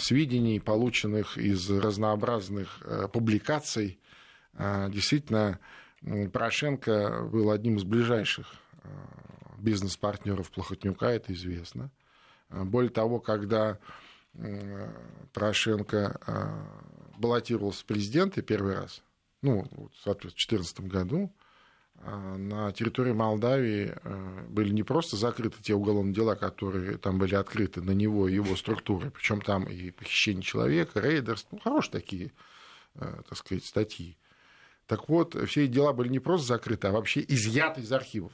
сведений, 0.02 0.60
полученных 0.60 1.38
из 1.38 1.70
разнообразных 1.70 2.82
публикаций. 3.14 3.98
Действительно, 4.54 5.60
Порошенко 6.04 7.28
был 7.32 7.52
одним 7.52 7.78
из 7.78 7.84
ближайших 7.84 8.48
э, 8.84 8.88
бизнес-партнеров 9.60 10.52
Плохотнюка, 10.52 11.12
это 11.12 11.34
известно. 11.34 11.92
Э, 12.50 12.64
более 12.64 12.92
того, 12.92 13.20
когда 13.20 13.80
Порошенко 15.34 16.20
э, 16.28 17.18
баллотировался 17.18 17.82
в 17.82 17.86
президенты 17.86 18.44
первый 18.44 18.76
раз, 18.76 19.02
ну, 19.42 19.64
в 19.64 20.04
2014 20.04 20.82
году, 20.82 21.34
на 22.00 22.72
территории 22.74 23.12
Молдавии 23.12 23.96
были 24.50 24.70
не 24.70 24.84
просто 24.84 25.16
закрыты 25.16 25.64
те 25.64 25.74
уголовные 25.74 26.14
дела, 26.14 26.36
которые 26.36 27.00
там 27.00 27.18
были 27.18 27.34
открыты 27.34 27.82
на 27.82 27.90
него 27.90 28.28
и 28.28 28.36
его 28.36 28.56
структуры, 28.56 29.10
причем 29.10 29.42
там 29.42 29.64
и 29.64 29.90
похищение 29.90 30.44
человека, 30.44 31.00
рейдерство, 31.00 31.56
ну, 31.56 31.60
хорошие 31.60 31.94
такие, 31.94 32.32
так 32.94 33.36
сказать, 33.36 33.66
статьи. 33.66 34.16
Так 34.88 35.10
вот, 35.10 35.36
все 35.48 35.66
эти 35.66 35.72
дела 35.72 35.94
были 35.94 36.10
не 36.10 36.20
просто 36.20 36.48
закрыты, 36.48 36.88
а 36.88 36.92
вообще 36.92 37.24
изъяты 37.28 37.82
из 37.82 37.92
архивов. 37.92 38.32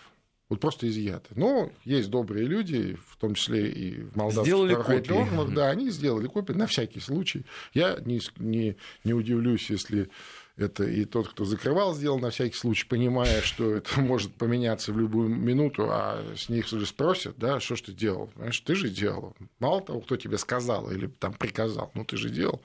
Вот 0.50 0.60
просто 0.60 0.88
изъяты. 0.88 1.30
Но 1.36 1.72
есть 1.84 2.12
добрые 2.12 2.46
люди, 2.46 2.96
в 3.08 3.18
том 3.18 3.34
числе 3.34 3.72
и 3.72 4.02
в 4.02 4.16
молдавских 4.16 4.54
органах, 4.56 5.54
да, 5.54 5.70
они 5.70 5.90
сделали 5.90 6.28
копии 6.28 6.54
на 6.54 6.68
всякий 6.68 7.00
случай. 7.00 7.46
Я 7.74 7.98
не, 8.06 8.22
не, 8.38 8.78
не 9.04 9.14
удивлюсь, 9.14 9.70
если 9.72 10.10
это 10.56 10.84
и 10.84 11.06
тот, 11.06 11.30
кто 11.30 11.46
закрывал, 11.46 11.96
сделал 11.96 12.20
на 12.20 12.30
всякий 12.30 12.56
случай, 12.56 12.86
понимая, 12.88 13.42
что 13.42 13.74
это 13.74 14.00
может 14.00 14.36
поменяться 14.36 14.94
в 14.94 15.00
любую 15.00 15.30
минуту, 15.30 15.88
а 15.90 16.24
с 16.36 16.50
них 16.50 16.68
же 16.68 16.86
спросят, 16.86 17.36
да, 17.38 17.60
что 17.60 17.76
ж 17.76 17.82
ты 17.82 17.94
делал? 17.94 18.28
Понимаешь, 18.28 18.60
ты 18.60 18.76
же 18.76 18.90
делал. 18.90 19.36
Мало 19.60 19.82
того, 19.82 20.02
кто 20.02 20.18
тебе 20.18 20.38
сказал 20.38 20.92
или 20.92 21.08
там 21.08 21.34
приказал, 21.34 21.90
ну 21.96 22.06
ты 22.06 22.18
же 22.18 22.30
делал. 22.30 22.62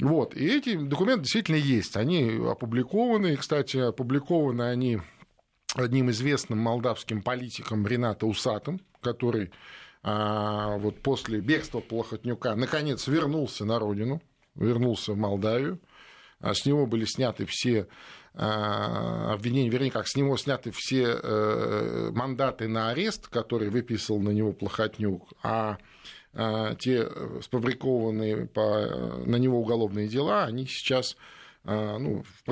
Вот. 0.00 0.36
И 0.36 0.46
эти 0.46 0.76
документы 0.76 1.22
действительно 1.22 1.56
есть. 1.56 1.96
Они 1.96 2.40
опубликованы. 2.46 3.36
Кстати, 3.36 3.78
опубликованы 3.78 4.62
они 4.62 5.00
одним 5.74 6.10
известным 6.10 6.58
молдавским 6.58 7.22
политиком 7.22 7.86
Рената 7.86 8.26
Усатым, 8.26 8.80
который 9.00 9.50
а, 10.02 10.78
вот 10.78 11.00
после 11.02 11.40
бегства 11.40 11.80
Плохотнюка 11.80 12.54
наконец 12.54 13.06
вернулся 13.08 13.64
на 13.64 13.78
родину, 13.78 14.22
вернулся 14.54 15.12
в 15.12 15.16
Молдавию. 15.16 15.80
А 16.40 16.54
с 16.54 16.64
него 16.64 16.86
были 16.86 17.04
сняты 17.04 17.46
все 17.46 17.88
а, 18.34 19.32
обвинения, 19.32 19.68
вернее, 19.68 19.90
как 19.90 20.06
с 20.06 20.14
него 20.14 20.36
сняты 20.36 20.70
все 20.70 21.18
э, 21.20 22.10
мандаты 22.12 22.68
на 22.68 22.90
арест, 22.90 23.26
которые 23.26 23.72
выписал 23.72 24.20
на 24.20 24.30
него 24.30 24.52
Плохотнюк, 24.52 25.32
а 25.42 25.70
а, 25.70 25.78
те 26.32 27.08
э, 27.08 27.40
сфабрикованные 27.42 28.46
по, 28.46 29.22
на 29.26 29.36
него 29.36 29.60
уголовные 29.60 30.08
дела, 30.08 30.44
они 30.44 30.66
сейчас 30.66 31.16
а, 31.64 31.98
ну, 31.98 32.22
в 32.22 32.44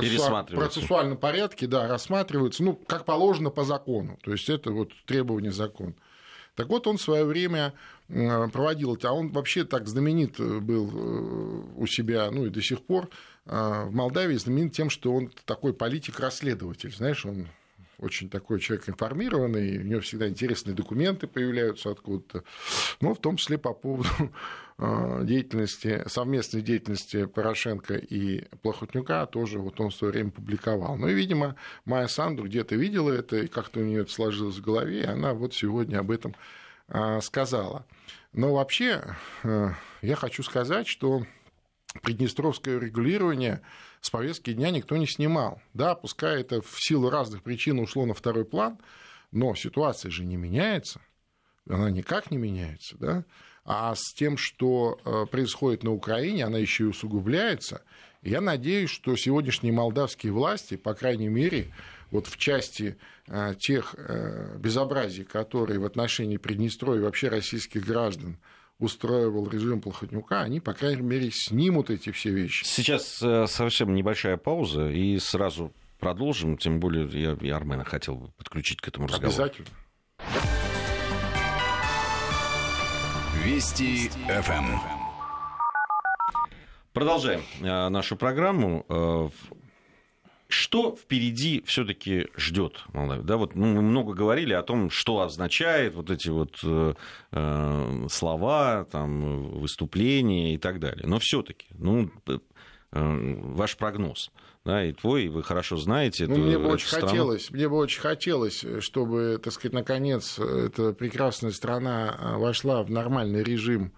процессуальном 0.56 1.16
порядке 1.16 1.66
да, 1.66 1.86
рассматриваются, 1.86 2.62
ну, 2.62 2.74
как 2.74 3.04
положено 3.04 3.50
по 3.50 3.64
закону. 3.64 4.18
То 4.22 4.32
есть 4.32 4.48
это 4.50 4.72
вот 4.72 4.92
требование 5.06 5.52
закона. 5.52 5.94
Так 6.54 6.68
вот, 6.68 6.86
он 6.86 6.96
в 6.96 7.02
свое 7.02 7.24
время 7.24 7.74
проводил 8.08 8.94
это, 8.94 9.10
а 9.10 9.12
он 9.12 9.30
вообще 9.30 9.64
так 9.64 9.86
знаменит 9.86 10.38
был 10.38 11.74
у 11.76 11.86
себя, 11.86 12.30
ну 12.30 12.46
и 12.46 12.50
до 12.50 12.62
сих 12.62 12.82
пор 12.82 13.10
в 13.44 13.90
Молдавии 13.90 14.36
знаменит 14.36 14.72
тем, 14.72 14.88
что 14.88 15.12
он 15.12 15.30
такой 15.44 15.74
политик-расследователь, 15.74 16.94
знаешь, 16.94 17.26
он 17.26 17.48
очень 17.98 18.28
такой 18.28 18.60
человек 18.60 18.88
информированный, 18.88 19.78
у 19.78 19.82
него 19.82 20.00
всегда 20.00 20.28
интересные 20.28 20.74
документы 20.74 21.26
появляются 21.26 21.90
откуда-то, 21.90 22.44
но 23.00 23.14
в 23.14 23.18
том 23.18 23.36
числе 23.36 23.58
по 23.58 23.72
поводу 23.72 24.08
а, 24.78 25.22
деятельности, 25.24 26.02
совместной 26.06 26.62
деятельности 26.62 27.26
Порошенко 27.26 27.94
и 27.94 28.44
Плохотнюка 28.62 29.26
тоже 29.26 29.58
вот 29.58 29.80
он 29.80 29.90
в 29.90 29.94
свое 29.94 30.12
время 30.12 30.30
публиковал. 30.30 30.96
Ну 30.96 31.08
и, 31.08 31.14
видимо, 31.14 31.56
Майя 31.84 32.06
Санду 32.06 32.44
где-то 32.44 32.76
видела 32.76 33.10
это, 33.10 33.36
и 33.36 33.46
как-то 33.46 33.80
у 33.80 33.84
нее 33.84 34.02
это 34.02 34.12
сложилось 34.12 34.56
в 34.56 34.62
голове, 34.62 35.00
и 35.00 35.06
она 35.06 35.32
вот 35.34 35.54
сегодня 35.54 35.98
об 35.98 36.10
этом 36.10 36.34
а, 36.88 37.20
сказала. 37.20 37.86
Но 38.32 38.54
вообще 38.54 39.02
а, 39.42 39.74
я 40.02 40.16
хочу 40.16 40.42
сказать, 40.42 40.86
что 40.86 41.26
приднестровское 42.02 42.78
регулирование 42.78 43.62
с 44.00 44.10
повестки 44.10 44.52
дня 44.52 44.70
никто 44.70 44.96
не 44.96 45.06
снимал. 45.06 45.60
Да, 45.74 45.94
пускай 45.94 46.40
это 46.40 46.60
в 46.62 46.76
силу 46.78 47.10
разных 47.10 47.42
причин 47.42 47.78
ушло 47.78 48.06
на 48.06 48.14
второй 48.14 48.44
план, 48.44 48.78
но 49.32 49.54
ситуация 49.54 50.10
же 50.10 50.24
не 50.24 50.36
меняется, 50.36 51.00
она 51.68 51.90
никак 51.90 52.30
не 52.30 52.38
меняется, 52.38 52.96
да, 52.98 53.24
а 53.64 53.94
с 53.96 54.14
тем, 54.14 54.36
что 54.36 55.00
э, 55.04 55.26
происходит 55.30 55.82
на 55.82 55.92
Украине, 55.92 56.44
она 56.44 56.58
еще 56.58 56.84
и 56.84 56.88
усугубляется. 56.88 57.82
Я 58.22 58.40
надеюсь, 58.40 58.90
что 58.90 59.16
сегодняшние 59.16 59.72
молдавские 59.72 60.32
власти, 60.32 60.76
по 60.76 60.94
крайней 60.94 61.28
мере, 61.28 61.72
вот 62.12 62.28
в 62.28 62.36
части 62.36 62.96
э, 63.26 63.54
тех 63.58 63.96
э, 63.98 64.56
безобразий, 64.58 65.24
которые 65.24 65.80
в 65.80 65.84
отношении 65.84 66.36
Приднестровья 66.36 67.00
и 67.00 67.04
вообще 67.04 67.28
российских 67.28 67.84
граждан 67.84 68.38
устраивал 68.78 69.48
режим 69.48 69.80
Плохотнюка, 69.80 70.42
они, 70.42 70.60
по 70.60 70.72
крайней 70.72 71.02
мере, 71.02 71.30
снимут 71.30 71.90
эти 71.90 72.10
все 72.12 72.30
вещи. 72.30 72.64
Сейчас 72.64 73.22
э, 73.22 73.46
совсем 73.46 73.94
небольшая 73.94 74.36
пауза, 74.36 74.88
и 74.88 75.18
сразу 75.18 75.72
продолжим, 75.98 76.58
тем 76.58 76.78
более 76.78 77.06
я 77.06 77.36
и 77.40 77.50
Армена 77.50 77.84
хотел 77.84 78.16
бы 78.16 78.28
подключить 78.32 78.80
к 78.80 78.88
этому 78.88 79.06
разговору. 79.06 79.28
Обязательно. 79.28 79.68
Вести 83.44 84.08
ФМ. 84.08 84.78
Продолжаем 86.92 87.42
э, 87.60 87.88
нашу 87.88 88.16
программу. 88.16 89.32
Э, 90.46 90.52
что 90.56 90.94
впереди 90.94 91.62
все-таки 91.66 92.28
ждет 92.36 92.84
Молдавию? 92.92 93.24
Да, 93.24 93.36
вот 93.36 93.54
ну, 93.54 93.66
мы 93.66 93.82
много 93.82 94.14
говорили 94.14 94.52
о 94.52 94.62
том, 94.62 94.90
что 94.90 95.20
означает 95.20 95.94
вот 95.94 96.10
эти 96.10 96.28
вот 96.28 96.58
э, 96.62 96.94
э 97.32 98.06
слова, 98.08 98.86
там, 98.90 99.58
выступления 99.58 100.54
и 100.54 100.58
так 100.58 100.80
далее. 100.80 101.06
Но 101.06 101.18
все-таки, 101.18 101.66
ну, 101.78 102.10
э, 102.26 102.38
ваш 102.92 103.76
прогноз, 103.76 104.30
да, 104.64 104.84
и 104.84 104.92
твой, 104.92 105.28
вы 105.28 105.42
хорошо 105.42 105.76
знаете. 105.76 106.26
Ну, 106.26 106.34
эту, 106.34 106.42
мне 106.42 106.58
бы 106.58 106.68
очень 106.68 106.88
страну. 106.88 107.06
хотелось, 107.08 107.50
мне 107.50 107.68
бы 107.68 107.76
очень 107.76 108.00
хотелось, 108.00 108.64
чтобы, 108.80 109.40
так 109.42 109.52
сказать, 109.52 109.72
наконец 109.72 110.38
эта 110.38 110.92
прекрасная 110.92 111.52
страна 111.52 112.16
э, 112.18 112.36
вошла 112.36 112.82
в 112.82 112.90
нормальный 112.90 113.42
режим 113.42 113.92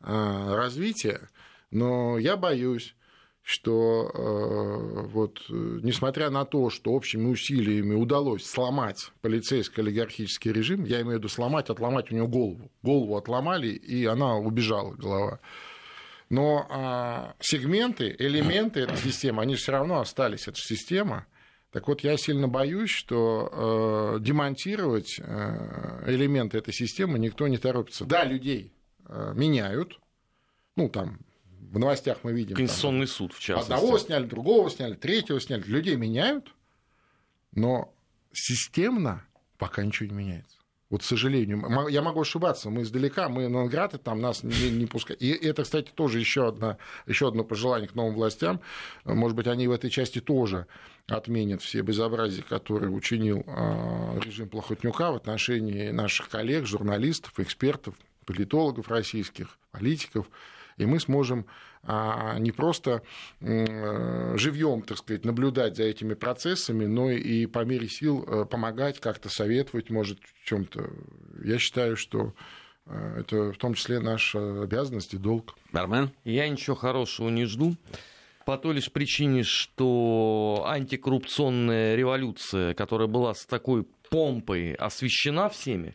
э, 0.00 0.54
развития, 0.54 1.28
но 1.70 2.18
я 2.18 2.36
боюсь 2.36 2.94
что 3.50 4.12
э, 4.14 5.06
вот, 5.08 5.40
несмотря 5.48 6.30
на 6.30 6.44
то, 6.44 6.70
что 6.70 6.92
общими 6.92 7.26
усилиями 7.26 7.94
удалось 7.94 8.46
сломать 8.46 9.10
полицейский 9.22 9.82
олигархический 9.82 10.52
режим, 10.52 10.84
я 10.84 11.00
имею 11.00 11.16
в 11.16 11.18
виду 11.18 11.28
сломать, 11.28 11.68
отломать 11.68 12.12
у 12.12 12.14
него 12.14 12.28
голову. 12.28 12.70
Голову 12.82 13.16
отломали, 13.16 13.68
и 13.68 14.04
она 14.06 14.36
убежала, 14.36 14.94
голова. 14.94 15.40
Но 16.28 16.64
а, 16.70 17.34
сегменты, 17.40 18.14
элементы 18.16 18.80
этой 18.80 18.98
системы, 18.98 19.42
они 19.42 19.56
все 19.56 19.72
равно 19.72 19.98
остались, 19.98 20.46
эта 20.46 20.60
система. 20.60 21.26
Так 21.72 21.88
вот, 21.88 22.04
я 22.04 22.16
сильно 22.16 22.46
боюсь, 22.46 22.90
что 22.90 24.16
э, 24.16 24.20
демонтировать 24.20 25.18
э, 25.18 26.04
элементы 26.06 26.58
этой 26.58 26.72
системы 26.72 27.18
никто 27.18 27.48
не 27.48 27.58
торопится. 27.58 28.04
Да, 28.04 28.22
людей 28.22 28.72
э, 29.08 29.32
меняют, 29.34 29.98
ну, 30.76 30.88
там, 30.88 31.18
в 31.60 31.78
новостях 31.78 32.18
мы 32.22 32.32
видим. 32.32 32.56
Конституционный 32.56 33.06
там, 33.06 33.14
суд, 33.14 33.32
в 33.32 33.40
частности. 33.40 33.72
Одного 33.72 33.98
сняли, 33.98 34.24
другого 34.24 34.70
сняли, 34.70 34.94
третьего 34.94 35.40
сняли. 35.40 35.62
Людей 35.62 35.96
меняют, 35.96 36.54
но 37.52 37.94
системно 38.32 39.24
пока 39.58 39.84
ничего 39.84 40.08
не 40.08 40.14
меняется. 40.14 40.56
Вот, 40.88 41.02
к 41.02 41.04
сожалению, 41.04 41.88
я 41.88 42.02
могу 42.02 42.20
ошибаться, 42.20 42.68
мы 42.68 42.82
издалека, 42.82 43.28
мы 43.28 43.46
Нонград, 43.48 43.94
и 43.94 43.98
там 43.98 44.20
нас 44.20 44.42
не, 44.42 44.70
не 44.70 44.86
пускают. 44.86 45.22
И 45.22 45.30
это, 45.30 45.62
кстати, 45.62 45.88
тоже 45.94 46.18
еще, 46.18 46.48
одна, 46.48 46.78
еще 47.06 47.28
одно 47.28 47.44
пожелание 47.44 47.88
к 47.88 47.94
новым 47.94 48.14
властям. 48.14 48.60
Может 49.04 49.36
быть, 49.36 49.46
они 49.46 49.68
в 49.68 49.70
этой 49.70 49.88
части 49.88 50.20
тоже 50.20 50.66
отменят 51.06 51.62
все 51.62 51.82
безобразия, 51.82 52.42
которые 52.42 52.90
учинил 52.90 53.44
а, 53.46 54.18
режим 54.18 54.48
Плохотнюка 54.48 55.12
в 55.12 55.14
отношении 55.14 55.90
наших 55.90 56.28
коллег, 56.28 56.66
журналистов, 56.66 57.38
экспертов, 57.38 57.94
политологов 58.26 58.88
российских, 58.88 59.58
политиков 59.70 60.28
и 60.80 60.86
мы 60.86 60.98
сможем 60.98 61.46
а, 61.82 62.38
не 62.38 62.52
просто 62.52 63.02
э, 63.40 64.36
живьем, 64.36 64.82
так 64.82 64.98
сказать, 64.98 65.24
наблюдать 65.24 65.76
за 65.76 65.84
этими 65.84 66.14
процессами, 66.14 66.86
но 66.86 67.10
и 67.10 67.46
по 67.46 67.64
мере 67.64 67.88
сил 67.88 68.24
э, 68.26 68.44
помогать, 68.46 68.98
как-то 68.98 69.28
советовать, 69.28 69.90
может, 69.90 70.18
в 70.20 70.46
чем-то. 70.46 70.90
Я 71.44 71.58
считаю, 71.58 71.96
что 71.96 72.32
э, 72.86 73.20
это 73.20 73.52
в 73.52 73.58
том 73.58 73.74
числе 73.74 74.00
наша 74.00 74.62
обязанность 74.62 75.14
и 75.14 75.18
долг. 75.18 75.54
Бармен? 75.72 76.10
Я 76.24 76.48
ничего 76.48 76.76
хорошего 76.76 77.28
не 77.28 77.44
жду. 77.44 77.76
По 78.46 78.56
той 78.56 78.74
лишь 78.74 78.90
причине, 78.90 79.42
что 79.42 80.64
антикоррупционная 80.66 81.94
революция, 81.94 82.72
которая 82.72 83.06
была 83.06 83.34
с 83.34 83.44
такой 83.44 83.84
помпой 84.08 84.72
освещена 84.72 85.50
всеми, 85.50 85.94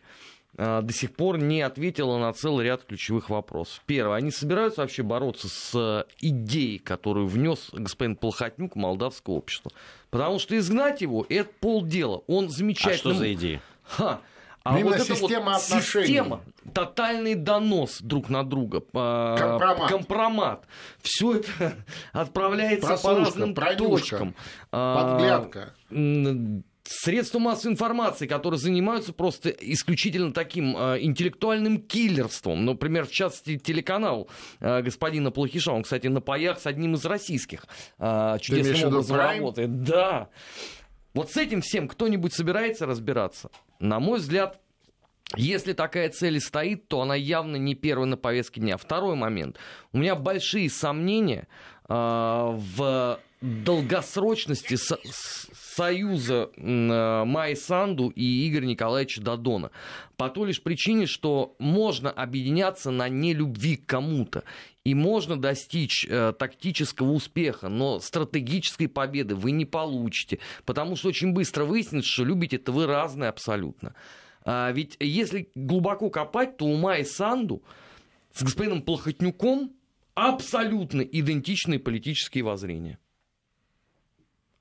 до 0.56 0.92
сих 0.92 1.14
пор 1.14 1.38
не 1.38 1.60
ответила 1.60 2.18
на 2.18 2.32
целый 2.32 2.64
ряд 2.64 2.84
ключевых 2.84 3.28
вопросов. 3.30 3.82
Первое, 3.86 4.16
они 4.16 4.30
собираются 4.30 4.80
вообще 4.80 5.02
бороться 5.02 5.48
с 5.48 6.06
идеей, 6.20 6.78
которую 6.78 7.26
внес 7.26 7.68
господин 7.72 8.16
Полхотнюк 8.16 8.74
в 8.74 8.78
молдавское 8.78 9.36
общество. 9.36 9.70
Потому 10.10 10.38
что 10.38 10.56
изгнать 10.56 11.02
его– 11.02 11.26
это 11.28 11.50
полдела. 11.60 12.22
Он 12.26 12.48
замечательно... 12.48 12.94
А 12.94 12.96
что 12.96 13.14
за 13.14 13.32
идея? 13.34 13.60
Ха. 13.82 14.20
А 14.66 14.80
Именно 14.80 14.96
вот 14.96 15.06
система 15.06 15.52
вот 15.52 15.62
отношений. 15.62 16.06
Система, 16.06 16.40
тотальный 16.74 17.34
донос 17.36 18.00
друг 18.00 18.28
на 18.28 18.42
друга, 18.42 18.80
компромат. 18.80 19.90
компромат. 19.90 20.66
Все 21.02 21.36
это 21.36 21.76
отправляется 22.12 22.88
Прослушка, 22.88 23.20
по 23.20 23.24
разным 23.24 23.54
пронюшка, 23.54 23.86
точкам. 23.86 24.34
Подглядка. 24.70 25.74
Средства 26.88 27.40
массовой 27.40 27.72
информации, 27.72 28.26
которые 28.26 28.60
занимаются 28.60 29.12
просто 29.12 29.50
исключительно 29.50 30.32
таким 30.32 30.76
э, 30.76 30.98
интеллектуальным 31.00 31.78
киллерством. 31.78 32.64
Например, 32.64 33.06
в 33.06 33.10
частности, 33.10 33.58
телеканал 33.58 34.28
э, 34.60 34.82
господина 34.82 35.30
Плохиша, 35.32 35.72
он, 35.72 35.82
кстати, 35.82 36.06
на 36.06 36.20
паях 36.20 36.60
с 36.60 36.66
одним 36.66 36.94
из 36.94 37.04
российских 37.04 37.66
э, 37.98 38.36
чудесным 38.40 38.88
образом 38.88 39.16
работает. 39.16 39.82
Да. 39.82 40.28
Вот 41.12 41.32
с 41.32 41.36
этим 41.36 41.60
всем 41.60 41.88
кто-нибудь 41.88 42.32
собирается 42.32 42.86
разбираться? 42.86 43.50
На 43.80 43.98
мой 43.98 44.18
взгляд, 44.20 44.60
если 45.34 45.72
такая 45.72 46.08
цель 46.10 46.40
стоит, 46.40 46.86
то 46.88 47.00
она 47.00 47.16
явно 47.16 47.56
не 47.56 47.74
первая 47.74 48.06
на 48.06 48.16
повестке 48.16 48.60
дня. 48.60 48.76
Второй 48.76 49.16
момент. 49.16 49.58
У 49.92 49.98
меня 49.98 50.14
большие 50.14 50.70
сомнения 50.70 51.48
э, 51.88 51.92
в 51.94 53.18
долгосрочности 53.40 54.76
со 54.76 54.98
союза 55.76 56.50
э, 56.56 57.54
Санду 57.56 58.08
и 58.08 58.48
Игоря 58.48 58.66
Николаевича 58.66 59.20
Дадона. 59.20 59.70
По 60.16 60.30
той 60.30 60.48
лишь 60.48 60.62
причине, 60.62 61.06
что 61.06 61.54
можно 61.58 62.10
объединяться 62.10 62.90
на 62.90 63.08
нелюбви 63.08 63.76
к 63.76 63.86
кому-то. 63.86 64.44
И 64.84 64.94
можно 64.94 65.36
достичь 65.38 66.06
э, 66.08 66.32
тактического 66.38 67.10
успеха, 67.10 67.68
но 67.68 68.00
стратегической 68.00 68.88
победы 68.88 69.34
вы 69.34 69.50
не 69.50 69.64
получите. 69.64 70.38
Потому 70.64 70.96
что 70.96 71.08
очень 71.08 71.32
быстро 71.32 71.64
выяснится, 71.64 72.10
что 72.10 72.24
любите-то 72.24 72.72
вы 72.72 72.86
разные 72.86 73.28
абсолютно. 73.28 73.94
А 74.44 74.70
ведь 74.70 74.96
если 75.00 75.50
глубоко 75.54 76.08
копать, 76.08 76.56
то 76.56 76.66
у 76.66 76.76
Майи 76.76 77.02
Санду 77.02 77.62
с 78.32 78.42
господином 78.42 78.82
Плохотнюком 78.82 79.72
абсолютно 80.14 81.02
идентичные 81.02 81.80
политические 81.80 82.44
воззрения. 82.44 82.98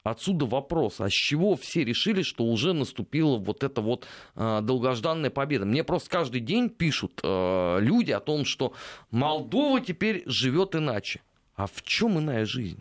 Отсюда 0.05 0.45
вопрос, 0.45 1.01
а 1.01 1.09
с 1.09 1.13
чего 1.13 1.55
все 1.55 1.83
решили, 1.83 2.21
что 2.21 2.43
уже 2.43 2.73
наступила 2.73 3.37
вот 3.37 3.63
эта 3.63 3.81
вот 3.81 4.05
э, 4.35 4.59
долгожданная 4.61 5.31
победа? 5.31 5.65
Мне 5.65 5.83
просто 5.83 6.11
каждый 6.11 6.41
день 6.41 6.69
пишут 6.69 7.21
э, 7.23 7.77
люди 7.81 8.11
о 8.11 8.19
том, 8.19 8.45
что 8.45 8.73
Молдова 9.09 9.81
теперь 9.81 10.21
живет 10.27 10.75
иначе. 10.75 11.21
А 11.55 11.65
в 11.65 11.81
чем 11.81 12.19
иная 12.19 12.45
жизнь? 12.45 12.77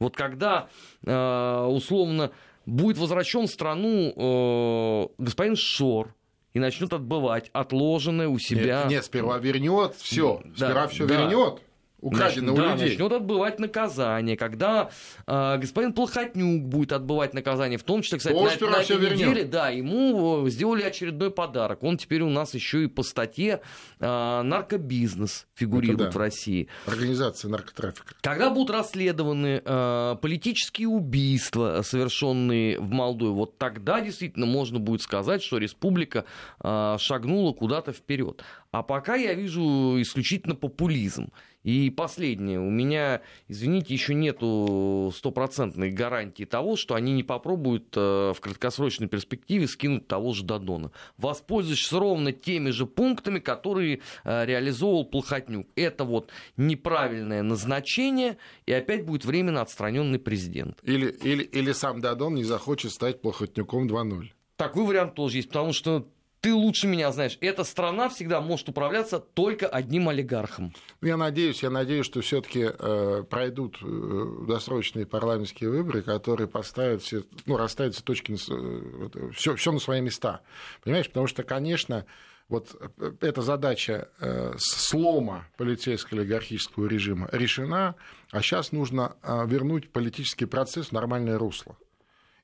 Вот 0.00 0.16
когда 0.16 0.68
э, 1.06 1.66
условно 1.68 2.32
будет 2.66 2.98
возвращен 2.98 3.46
в 3.46 3.50
страну 3.50 4.12
э, 4.16 5.08
господин 5.18 5.54
Шор 5.54 6.16
и 6.52 6.58
начнет 6.58 6.92
отбывать 6.92 7.48
отложенное 7.52 8.26
у 8.26 8.40
себя. 8.40 8.80
Нет, 8.82 8.90
нет 8.90 9.04
сперва 9.04 9.38
вернет 9.38 9.94
все. 9.94 10.42
Да, 10.44 10.66
сперва 10.66 10.88
все 10.88 11.06
да. 11.06 11.14
вернет 11.14 11.62
украденного 12.00 12.56
Нач... 12.56 12.72
людей. 12.72 12.96
Да, 12.96 13.04
начнет 13.04 13.12
отбывать 13.12 13.58
наказание, 13.58 14.36
когда 14.36 14.90
э, 15.26 15.58
господин 15.58 15.92
Плохотнюк 15.92 16.64
будет 16.64 16.92
отбывать 16.92 17.34
наказание, 17.34 17.78
в 17.78 17.82
том 17.82 18.02
числе, 18.02 18.18
кстати, 18.18 18.34
Он 18.34 18.44
на, 18.44 18.50
на 18.70 18.76
этой 18.82 18.96
неделе, 18.96 19.16
вернет. 19.16 19.50
да, 19.50 19.68
ему 19.68 20.48
сделали 20.48 20.82
очередной 20.82 21.30
подарок. 21.30 21.82
Он 21.82 21.96
теперь 21.96 22.22
у 22.22 22.30
нас 22.30 22.54
еще 22.54 22.84
и 22.84 22.86
по 22.86 23.02
статье 23.02 23.60
э, 23.98 24.42
наркобизнес 24.42 25.46
фигурирует 25.54 25.98
да. 25.98 26.10
в 26.10 26.16
России. 26.16 26.68
Организация 26.86 27.50
наркотрафика. 27.50 28.14
Когда 28.20 28.50
будут 28.50 28.70
расследованы 28.70 29.62
э, 29.64 30.16
политические 30.20 30.88
убийства, 30.88 31.82
совершенные 31.82 32.78
в 32.78 32.90
Молдове, 32.90 33.32
вот 33.32 33.58
тогда 33.58 34.00
действительно 34.00 34.46
можно 34.46 34.78
будет 34.78 35.02
сказать, 35.02 35.42
что 35.42 35.58
республика 35.58 36.24
э, 36.62 36.96
шагнула 36.98 37.52
куда-то 37.52 37.92
вперед. 37.92 38.42
А 38.72 38.82
пока 38.82 39.16
я 39.16 39.34
вижу 39.34 40.00
исключительно 40.00 40.54
популизм. 40.54 41.30
И 41.62 41.90
последнее. 41.90 42.58
У 42.58 42.70
меня, 42.70 43.20
извините, 43.48 43.92
еще 43.92 44.14
нету 44.14 45.12
стопроцентной 45.14 45.90
гарантии 45.90 46.44
того, 46.44 46.76
что 46.76 46.94
они 46.94 47.12
не 47.12 47.22
попробуют 47.22 47.94
э, 47.96 48.32
в 48.34 48.40
краткосрочной 48.40 49.08
перспективе 49.08 49.66
скинуть 49.66 50.08
того 50.08 50.32
же 50.32 50.44
Дадона. 50.44 50.90
Воспользуясь 51.18 51.92
ровно 51.92 52.32
теми 52.32 52.70
же 52.70 52.86
пунктами, 52.86 53.40
которые 53.40 54.00
э, 54.24 54.46
реализовывал 54.46 55.04
Плохотнюк. 55.04 55.66
Это 55.76 56.04
вот 56.04 56.30
неправильное 56.56 57.42
назначение, 57.42 58.38
и 58.64 58.72
опять 58.72 59.04
будет 59.04 59.26
временно 59.26 59.60
отстраненный 59.60 60.18
президент. 60.18 60.78
Или, 60.82 61.10
или, 61.10 61.42
или 61.42 61.72
сам 61.72 62.00
Дадон 62.00 62.36
не 62.36 62.44
захочет 62.44 62.92
стать 62.92 63.20
Плохотнюком 63.20 63.86
2.0. 63.86 64.30
Такой 64.56 64.84
вариант 64.84 65.14
тоже 65.14 65.38
есть, 65.38 65.48
потому 65.48 65.72
что 65.72 66.06
ты 66.40 66.54
лучше 66.54 66.86
меня 66.86 67.12
знаешь, 67.12 67.36
эта 67.40 67.64
страна 67.64 68.08
всегда 68.08 68.40
может 68.40 68.68
управляться 68.68 69.20
только 69.20 69.68
одним 69.68 70.08
олигархом. 70.08 70.72
Ну, 71.00 71.08
я 71.08 71.16
надеюсь, 71.16 71.62
я 71.62 71.70
надеюсь, 71.70 72.06
что 72.06 72.22
все-таки 72.22 72.70
э, 72.72 73.24
пройдут 73.28 73.78
э, 73.82 74.46
досрочные 74.48 75.06
парламентские 75.06 75.70
выборы, 75.70 76.02
которые 76.02 76.48
поставят 76.48 77.02
все, 77.02 77.24
ну, 77.46 77.56
расставят 77.56 77.94
все 77.94 78.02
точки, 78.02 78.36
э, 78.50 79.30
все, 79.32 79.54
все 79.56 79.72
на 79.72 79.78
свои 79.78 80.00
места. 80.00 80.40
Понимаешь, 80.82 81.08
потому 81.08 81.26
что, 81.26 81.42
конечно, 81.42 82.06
вот 82.48 82.74
э, 82.98 83.12
эта 83.20 83.42
задача 83.42 84.08
э, 84.18 84.54
слома 84.56 85.46
полицейского 85.58 86.22
олигархического 86.22 86.86
режима 86.86 87.28
решена, 87.32 87.96
а 88.30 88.40
сейчас 88.40 88.72
нужно 88.72 89.16
вернуть 89.46 89.90
политический 89.90 90.46
процесс 90.46 90.88
в 90.88 90.92
нормальное 90.92 91.36
русло. 91.36 91.76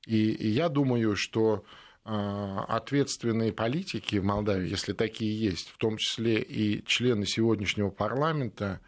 И, 0.05 0.31
и 0.31 0.47
я 0.49 0.69
думаю, 0.69 1.15
что 1.15 1.65
ответственные 2.07 3.51
политики 3.51 4.15
в 4.15 4.23
Молдавии, 4.23 4.69
если 4.69 4.93
такие 4.93 5.37
есть, 5.37 5.69
в 5.69 5.77
том 5.77 5.97
числе 5.97 6.41
и 6.41 6.83
члены 6.85 7.25
сегодняшнего 7.25 7.89
парламента, 7.89 8.79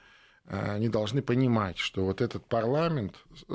а, 0.46 0.76
они 0.76 0.90
должны 0.90 1.22
понимать, 1.22 1.78
что 1.78 2.06
вот 2.06 2.22
этот 2.22 2.46
парламент 2.46 3.16
э, 3.48 3.54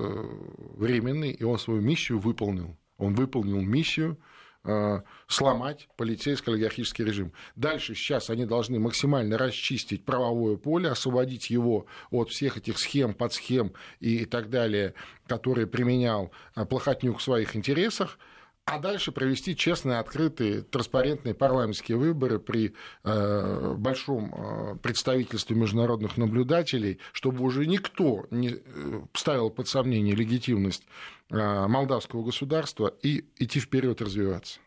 временный, 0.77 1.31
и 1.31 1.43
он 1.43 1.59
свою 1.59 1.81
миссию 1.81 2.19
выполнил. 2.19 2.77
Он 2.99 3.15
выполнил 3.15 3.61
миссию 3.63 4.19
э, 4.65 5.01
сломать 5.27 5.89
полицейско-олигархический 5.97 7.05
режим. 7.05 7.33
Дальше 7.57 7.95
сейчас 7.95 8.31
они 8.31 8.47
должны 8.47 8.79
максимально 8.79 9.39
расчистить 9.39 10.05
правовое 10.05 10.57
поле, 10.57 10.89
освободить 10.89 11.51
его 11.51 11.87
от 12.11 12.31
всех 12.31 12.59
этих 12.59 12.79
схем, 12.79 13.15
подсхем 13.15 13.73
и 13.99 14.25
так 14.25 14.51
далее, 14.51 14.95
которые 15.27 15.67
применял 15.67 16.31
э, 16.55 16.65
Плохотнюк 16.65 17.19
в 17.19 17.23
своих 17.23 17.57
интересах, 17.57 18.19
а 18.67 18.79
дальше 18.79 19.13
провести 19.13 19.55
честные, 19.55 19.99
открытые, 19.99 20.63
транспарентные 20.63 21.35
парламентские 21.35 21.99
выборы 21.99 22.39
при 22.39 22.75
э, 23.03 23.75
большом 23.77 24.35
э, 24.35 24.77
представительстве 24.77 25.55
международных 25.55 26.17
наблюдателей, 26.17 26.99
чтобы 27.13 27.45
уже 27.45 27.67
никто 27.67 28.27
не 28.31 28.55
э, 28.55 29.03
ставил 29.13 29.51
под 29.51 29.69
сомнение 29.69 30.15
легитимность 30.15 30.85
э, 31.31 31.67
молдавского 31.67 32.25
государства 32.25 32.93
и 33.03 33.27
идти 33.37 33.61
вперед 33.61 34.01
развиваться. 34.01 34.61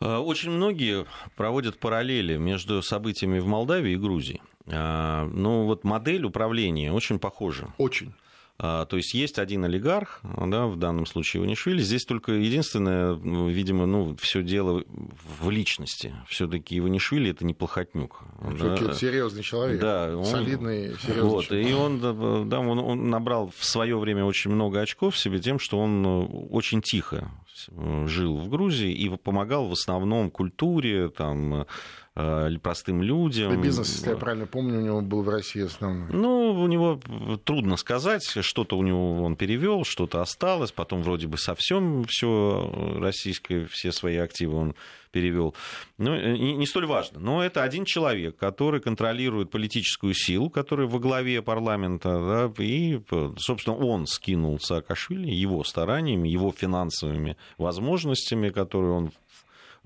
Э, 0.00 0.18
очень 0.18 0.50
многие 0.50 1.06
проводят 1.36 1.78
параллели 1.78 2.36
между 2.36 2.82
событиями 2.82 3.38
в 3.38 3.46
Молдавии 3.46 3.92
и 3.92 3.96
Грузии. 3.96 4.42
Э, 4.66 5.24
ну 5.24 5.64
вот 5.64 5.84
модель 5.84 6.24
управления 6.24 6.92
очень 6.92 7.18
похожа. 7.18 7.72
Очень. 7.78 8.14
А, 8.56 8.84
то 8.86 8.96
есть 8.96 9.14
есть 9.14 9.38
один 9.40 9.64
олигарх, 9.64 10.20
да, 10.22 10.66
в 10.66 10.76
данном 10.76 11.06
случае 11.06 11.40
Иванишвили. 11.40 11.82
Здесь 11.82 12.04
только 12.04 12.32
единственное, 12.32 13.16
ну, 13.16 13.48
видимо, 13.48 13.86
ну, 13.86 14.16
все 14.20 14.42
дело 14.42 14.84
в 15.40 15.50
личности. 15.50 16.14
Все-таки 16.28 16.78
Иванишвили 16.78 17.30
это 17.30 17.44
не 17.44 17.52
плохотнюк. 17.52 18.22
Все-таки 18.56 18.84
да. 18.86 18.94
серьезный 18.94 19.42
человек. 19.42 19.80
Да, 19.80 20.16
он, 20.16 20.24
солидный, 20.24 20.94
серьезный 20.98 21.22
вот, 21.22 21.46
человек. 21.46 21.68
И 21.68 21.72
он, 21.74 22.48
да, 22.48 22.60
он, 22.60 22.78
он 22.78 23.10
набрал 23.10 23.52
в 23.56 23.64
свое 23.64 23.98
время 23.98 24.24
очень 24.24 24.52
много 24.52 24.80
очков 24.80 25.18
себе 25.18 25.40
тем, 25.40 25.58
что 25.58 25.80
он 25.80 26.06
э, 26.06 26.24
очень 26.50 26.80
тихо 26.80 27.30
жил 28.06 28.38
в 28.38 28.48
Грузии 28.48 28.92
и 28.92 29.08
помогал 29.16 29.68
в 29.68 29.72
основном 29.72 30.30
культуре, 30.30 31.08
там, 31.08 31.66
Э, 32.16 32.48
простым 32.62 33.02
людям. 33.02 33.50
Да 33.50 33.60
бизнес, 33.60 33.92
если 33.92 34.10
я 34.10 34.16
правильно 34.16 34.46
помню, 34.46 34.78
у 34.78 34.82
него 34.82 35.00
был 35.00 35.22
в 35.22 35.28
России 35.28 35.62
основной. 35.62 36.10
Ну, 36.12 36.52
у 36.52 36.66
него 36.68 37.00
трудно 37.42 37.76
сказать, 37.76 38.22
что-то 38.22 38.78
у 38.78 38.84
него 38.84 39.24
он 39.24 39.34
перевел, 39.34 39.84
что-то 39.84 40.20
осталось, 40.20 40.70
потом 40.70 41.02
вроде 41.02 41.26
бы 41.26 41.38
совсем 41.38 42.04
все 42.04 42.96
российское, 43.00 43.66
все 43.66 43.90
свои 43.90 44.16
активы 44.18 44.56
он 44.56 44.74
перевел. 45.14 45.54
Ну, 45.96 46.16
не, 46.16 46.54
не 46.54 46.66
столь 46.66 46.86
важно. 46.86 47.20
Но 47.20 47.42
это 47.42 47.62
один 47.62 47.84
человек, 47.84 48.36
который 48.36 48.80
контролирует 48.80 49.50
политическую 49.50 50.12
силу, 50.12 50.50
который 50.50 50.88
во 50.88 50.98
главе 50.98 51.40
парламента, 51.40 52.50
да, 52.58 52.62
и, 52.62 53.00
собственно, 53.38 53.76
он 53.76 54.06
скинул 54.06 54.58
Саакашвили 54.58 55.30
его 55.30 55.62
стараниями, 55.62 56.28
его 56.28 56.50
финансовыми 56.50 57.36
возможностями, 57.58 58.48
которые 58.48 58.92
он 58.92 59.12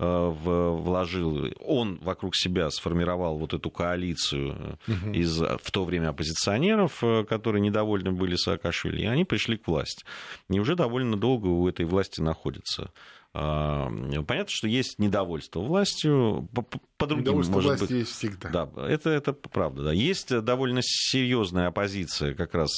Э, 0.01 0.29
вложил, 0.31 1.51
он 1.59 1.97
вокруг 1.97 2.33
себя 2.33 2.69
сформировал 2.69 3.37
вот 3.37 3.53
эту 3.53 3.69
коалицию 3.69 4.79
угу. 4.87 5.11
из 5.11 5.41
в 5.41 5.71
то 5.71 5.83
время 5.83 6.09
оппозиционеров, 6.09 7.03
э, 7.03 7.25
которые 7.25 7.59
недовольны 7.59 8.13
были 8.13 8.37
Саакашвили, 8.37 9.01
и 9.01 9.05
они 9.05 9.25
пришли 9.25 9.57
к 9.57 9.67
власти. 9.67 10.05
И 10.49 10.57
уже 10.57 10.75
довольно 10.75 11.17
долго 11.17 11.47
у 11.47 11.67
этой 11.67 11.85
власти 11.85 12.21
находятся. 12.21 12.93
А, 13.33 13.89
понятно, 14.27 14.49
что 14.49 14.67
есть 14.67 14.99
недовольство 14.99 15.59
властью, 15.59 16.49
по, 16.53 16.65
по 16.97 17.05
другим, 17.05 17.35
может 17.35 17.51
власти 17.51 17.81
быть. 17.81 17.91
есть 17.91 18.11
всегда. 18.11 18.49
Да, 18.49 18.69
это, 18.87 19.09
это 19.11 19.33
правда. 19.33 19.83
Да. 19.83 19.91
Есть 19.93 20.29
довольно 20.41 20.81
серьезная 20.83 21.67
оппозиция 21.67 22.33
как 22.33 22.55
раз 22.55 22.71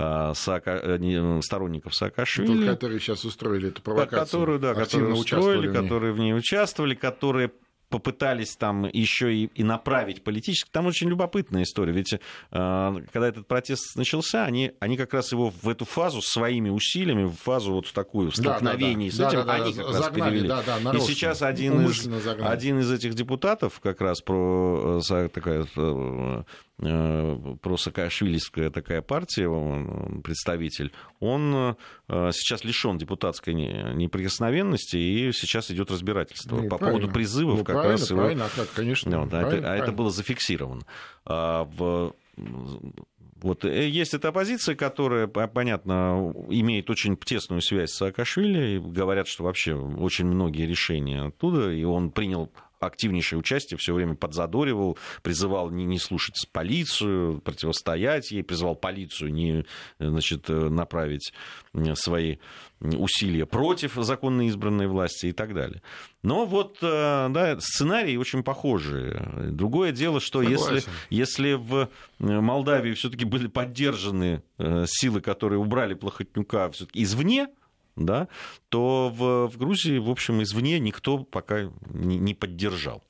Э, 0.00 0.32
Саака, 0.32 0.80
э, 0.80 1.40
сторонников 1.42 1.92
Саакашвили. 1.92 2.66
Тот, 2.66 2.74
которые 2.74 3.00
сейчас 3.00 3.24
устроили 3.24 3.68
эту 3.70 3.82
провокацию. 3.82 4.26
Которую, 4.26 4.58
да, 4.60 4.72
которые 4.72 5.12
устроили, 5.12 5.72
которые 5.72 6.12
в 6.12 6.20
ней 6.20 6.34
участвовали, 6.34 6.94
которые 6.94 7.50
попытались 7.88 8.56
там 8.56 8.84
еще 8.92 9.34
и, 9.34 9.44
и 9.54 9.62
направить 9.62 10.22
политически. 10.22 10.70
Там 10.70 10.86
очень 10.86 11.08
любопытная 11.08 11.62
история. 11.62 11.92
Ведь 11.92 12.12
э, 12.12 12.18
когда 12.50 13.28
этот 13.28 13.46
протест 13.46 13.96
начался, 13.96 14.44
они, 14.44 14.72
они 14.80 14.96
как 14.96 15.14
раз 15.14 15.32
его 15.32 15.50
в 15.50 15.68
эту 15.68 15.84
фазу 15.84 16.20
своими 16.22 16.68
усилиями, 16.68 17.24
в 17.24 17.34
фазу 17.34 17.72
вот 17.72 17.86
в 17.86 17.92
такую 17.92 18.30
столкновение 18.32 19.10
да, 19.10 19.30
да, 19.30 19.30
да. 19.30 19.30
с 19.30 19.32
этим, 19.32 19.38
да, 19.38 19.44
да, 19.44 19.54
они 19.54 19.74
да, 19.74 19.82
как 19.82 19.92
загнали, 19.92 20.20
раз 20.20 20.30
перевели. 20.30 20.48
Да, 20.48 20.62
да, 20.66 20.80
нарочно, 20.80 21.04
и 21.04 21.14
сейчас 21.14 21.42
один 21.42 21.86
из, 21.86 22.08
один 22.40 22.78
из 22.80 22.92
этих 22.92 23.14
депутатов, 23.14 23.80
как 23.80 24.00
раз 24.00 24.20
про 24.20 25.00
такая 25.32 25.66
Э, 26.80 27.56
просаакашвилистская 27.60 28.70
такая 28.70 29.02
партия, 29.02 29.48
он, 29.48 30.22
представитель, 30.22 30.92
он 31.18 31.76
э, 32.08 32.30
сейчас 32.32 32.62
лишен 32.62 32.98
депутатской 32.98 33.52
неприкосновенности, 33.52 34.96
и 34.96 35.32
сейчас 35.32 35.72
идет 35.72 35.90
разбирательство 35.90 36.60
ну, 36.60 36.68
по 36.68 36.78
поводу 36.78 37.08
призывов 37.08 37.58
ну, 37.58 37.64
как 37.64 37.84
раз 37.84 38.08
его... 38.10 38.22
А 38.22 38.48
как, 38.54 38.70
конечно. 38.74 39.10
Да, 39.10 39.26
правильно, 39.26 39.38
это, 39.38 39.48
правильно. 39.48 39.72
а 39.72 39.76
это 39.76 39.90
было 39.90 40.10
зафиксировано. 40.10 40.82
А, 41.24 41.64
в, 41.64 42.14
вот 43.40 43.64
э, 43.64 43.88
есть 43.88 44.14
эта 44.14 44.28
оппозиция, 44.28 44.76
которая, 44.76 45.26
понятно, 45.26 46.32
имеет 46.48 46.90
очень 46.90 47.16
тесную 47.16 47.60
связь 47.60 47.90
с 47.90 47.96
Саакашвили. 47.96 48.78
Говорят, 48.78 49.26
что 49.26 49.44
вообще 49.44 49.74
очень 49.74 50.26
многие 50.26 50.66
решения 50.66 51.22
оттуда, 51.22 51.72
и 51.72 51.82
он 51.82 52.12
принял 52.12 52.52
активнейшее 52.80 53.38
участие, 53.38 53.78
все 53.78 53.94
время 53.94 54.14
подзадоривал, 54.14 54.98
призывал 55.22 55.70
не, 55.70 55.84
не 55.84 55.98
слушать 55.98 56.48
полицию, 56.52 57.40
противостоять 57.40 58.30
ей, 58.30 58.42
призывал 58.42 58.76
полицию 58.76 59.32
не 59.32 59.64
значит, 59.98 60.48
направить 60.48 61.32
свои 61.94 62.36
усилия 62.80 63.46
против 63.46 63.94
законно 63.96 64.46
избранной 64.48 64.86
власти 64.86 65.26
и 65.26 65.32
так 65.32 65.54
далее. 65.54 65.82
Но 66.22 66.46
вот 66.46 66.78
э, 66.82 67.28
да, 67.30 67.58
сценарии 67.60 68.16
очень 68.16 68.42
похожие. 68.42 69.50
Другое 69.50 69.92
дело, 69.92 70.20
что 70.20 70.42
если, 70.42 70.82
если 71.10 71.54
в 71.54 71.88
Молдавии 72.18 72.92
все-таки 72.92 73.24
были 73.24 73.48
поддержаны 73.48 74.42
э, 74.58 74.84
силы, 74.86 75.20
которые 75.20 75.58
убрали 75.58 75.94
Плохотнюка 75.94 76.70
извне, 76.94 77.48
да, 78.04 78.28
то 78.68 79.12
в, 79.14 79.48
в 79.48 79.58
Грузии, 79.58 79.98
в 79.98 80.10
общем, 80.10 80.42
извне 80.42 80.78
никто 80.78 81.18
пока 81.18 81.70
не, 81.92 82.18
не 82.18 82.34
поддержал 82.34 83.02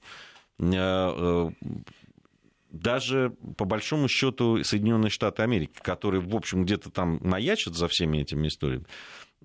даже 2.70 3.34
по 3.56 3.64
большому 3.64 4.08
счету 4.08 4.62
Соединенные 4.62 5.10
Штаты 5.10 5.42
Америки, 5.42 5.72
которые, 5.80 6.20
в 6.20 6.34
общем, 6.34 6.64
где-то 6.64 6.90
там 6.90 7.18
маячат 7.22 7.74
за 7.74 7.88
всеми 7.88 8.18
этими 8.18 8.48
историями, 8.48 8.86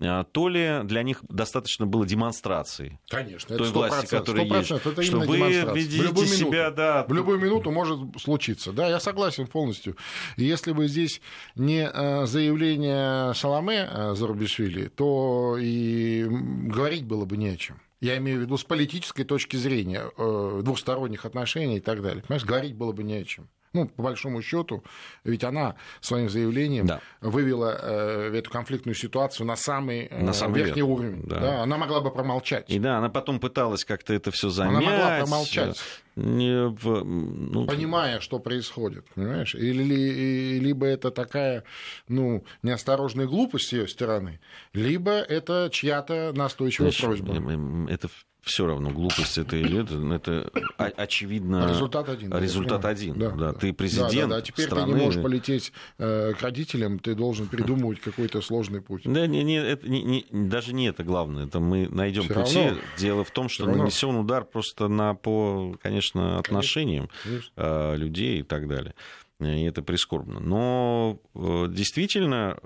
а, 0.00 0.24
то 0.24 0.48
ли 0.48 0.80
для 0.84 1.04
них 1.04 1.22
достаточно 1.28 1.86
было 1.86 2.04
демонстрации 2.04 2.98
Конечно, 3.08 3.56
той 3.56 3.70
власти, 3.70 4.06
которая 4.06 4.44
есть, 4.44 4.70
это 4.72 5.02
что 5.02 5.18
вы 5.20 5.38
ведите 5.38 6.08
в 6.08 6.26
себя, 6.26 6.64
минуту, 6.64 6.76
да. 6.76 7.04
В 7.08 7.12
любую 7.12 7.38
минуту 7.38 7.70
может 7.70 8.00
случиться. 8.20 8.72
Да, 8.72 8.88
я 8.88 8.98
согласен 8.98 9.46
полностью. 9.46 9.96
Если 10.36 10.72
бы 10.72 10.88
здесь 10.88 11.20
не 11.54 11.86
а, 11.86 12.26
заявление 12.26 13.34
Саламе 13.34 13.88
а, 13.88 14.14
Зарубишвили, 14.14 14.88
то 14.88 15.56
и 15.60 16.26
говорить 16.28 17.04
было 17.04 17.24
бы 17.24 17.36
не 17.36 17.50
о 17.50 17.56
чем. 17.56 17.80
Я 18.04 18.18
имею 18.18 18.40
в 18.40 18.42
виду 18.42 18.58
с 18.58 18.64
политической 18.64 19.24
точки 19.24 19.56
зрения 19.56 20.10
э, 20.18 20.60
двухсторонних 20.62 21.24
отношений 21.24 21.78
и 21.78 21.80
так 21.80 22.02
далее. 22.02 22.22
Понимаешь, 22.22 22.44
говорить 22.44 22.74
было 22.74 22.92
бы 22.92 23.02
не 23.02 23.14
о 23.14 23.24
чем. 23.24 23.48
Ну, 23.74 23.88
по 23.88 24.04
большому 24.04 24.40
счету, 24.40 24.84
ведь 25.24 25.42
она 25.42 25.74
своим 26.00 26.28
заявлением 26.28 26.86
да. 26.86 27.00
вывела 27.20 27.76
э, 27.82 28.36
эту 28.36 28.50
конфликтную 28.50 28.94
ситуацию 28.94 29.46
на 29.46 29.56
самый, 29.56 30.06
э, 30.06 30.22
на 30.22 30.32
самый 30.32 30.62
верхний 30.62 30.82
верх. 30.82 30.88
уровень. 30.88 31.22
Да. 31.24 31.40
Да, 31.40 31.62
она 31.62 31.76
могла 31.76 32.00
бы 32.00 32.12
промолчать. 32.12 32.70
И 32.70 32.78
да, 32.78 32.98
она 32.98 33.10
потом 33.10 33.40
пыталась 33.40 33.84
как-то 33.84 34.14
это 34.14 34.30
все 34.30 34.48
замять. 34.48 34.76
Она 34.76 34.90
могла 34.90 35.18
промолчать. 35.18 35.82
Не 36.14 36.70
ну... 36.70 37.66
Понимая, 37.66 38.20
что 38.20 38.38
происходит, 38.38 39.04
понимаешь? 39.16 39.56
Или, 39.56 40.60
либо 40.60 40.86
это 40.86 41.10
такая, 41.10 41.64
ну, 42.06 42.44
неосторожная 42.62 43.26
глупость 43.26 43.68
с 43.68 43.72
ее 43.72 43.88
стороны, 43.88 44.38
либо 44.72 45.10
это 45.10 45.68
чья-то 45.72 46.32
настойчивая 46.32 46.90
Значит, 46.90 47.24
просьба. 47.24 47.90
Это 47.90 48.08
все 48.44 48.66
равно, 48.66 48.90
глупость 48.90 49.38
это 49.38 49.56
или 49.56 49.82
это, 49.82 50.14
это 50.14 50.92
очевидно... 50.96 51.68
Результат 51.68 52.08
один. 52.08 52.36
Результат 52.36 52.84
один, 52.84 53.18
да, 53.18 53.30
да. 53.30 53.52
Ты 53.54 53.72
президент 53.72 54.12
да, 54.12 54.20
да, 54.20 54.36
да. 54.36 54.42
Теперь 54.42 54.66
страны... 54.66 54.92
ты 54.92 54.98
не 54.98 55.04
можешь 55.04 55.22
полететь 55.22 55.72
э, 55.98 56.34
к 56.34 56.42
родителям, 56.42 56.98
ты 56.98 57.14
должен 57.14 57.48
придумывать 57.48 58.00
какой-то 58.00 58.42
сложный 58.42 58.82
путь. 58.82 59.02
Да, 59.04 59.26
не, 59.26 59.42
не, 59.42 59.56
это, 59.56 59.88
не, 59.88 60.02
не, 60.02 60.26
даже 60.30 60.74
не 60.74 60.88
это 60.88 61.04
главное, 61.04 61.46
это 61.46 61.58
мы 61.58 61.88
найдем 61.88 62.28
пути. 62.28 62.58
Равно. 62.58 62.80
Дело 62.98 63.24
в 63.24 63.30
том, 63.30 63.48
что 63.48 63.66
нанесен 63.66 64.14
удар 64.16 64.44
просто 64.44 64.88
на, 64.88 65.14
по, 65.14 65.76
конечно, 65.82 66.38
отношениям 66.38 67.08
конечно. 67.22 67.52
Э, 67.56 67.96
людей 67.96 68.40
и 68.40 68.42
так 68.42 68.68
далее. 68.68 68.94
И 69.40 69.62
это 69.64 69.82
прискорбно. 69.82 70.38
Но 70.40 71.18
э, 71.34 71.66
действительно 71.68 72.58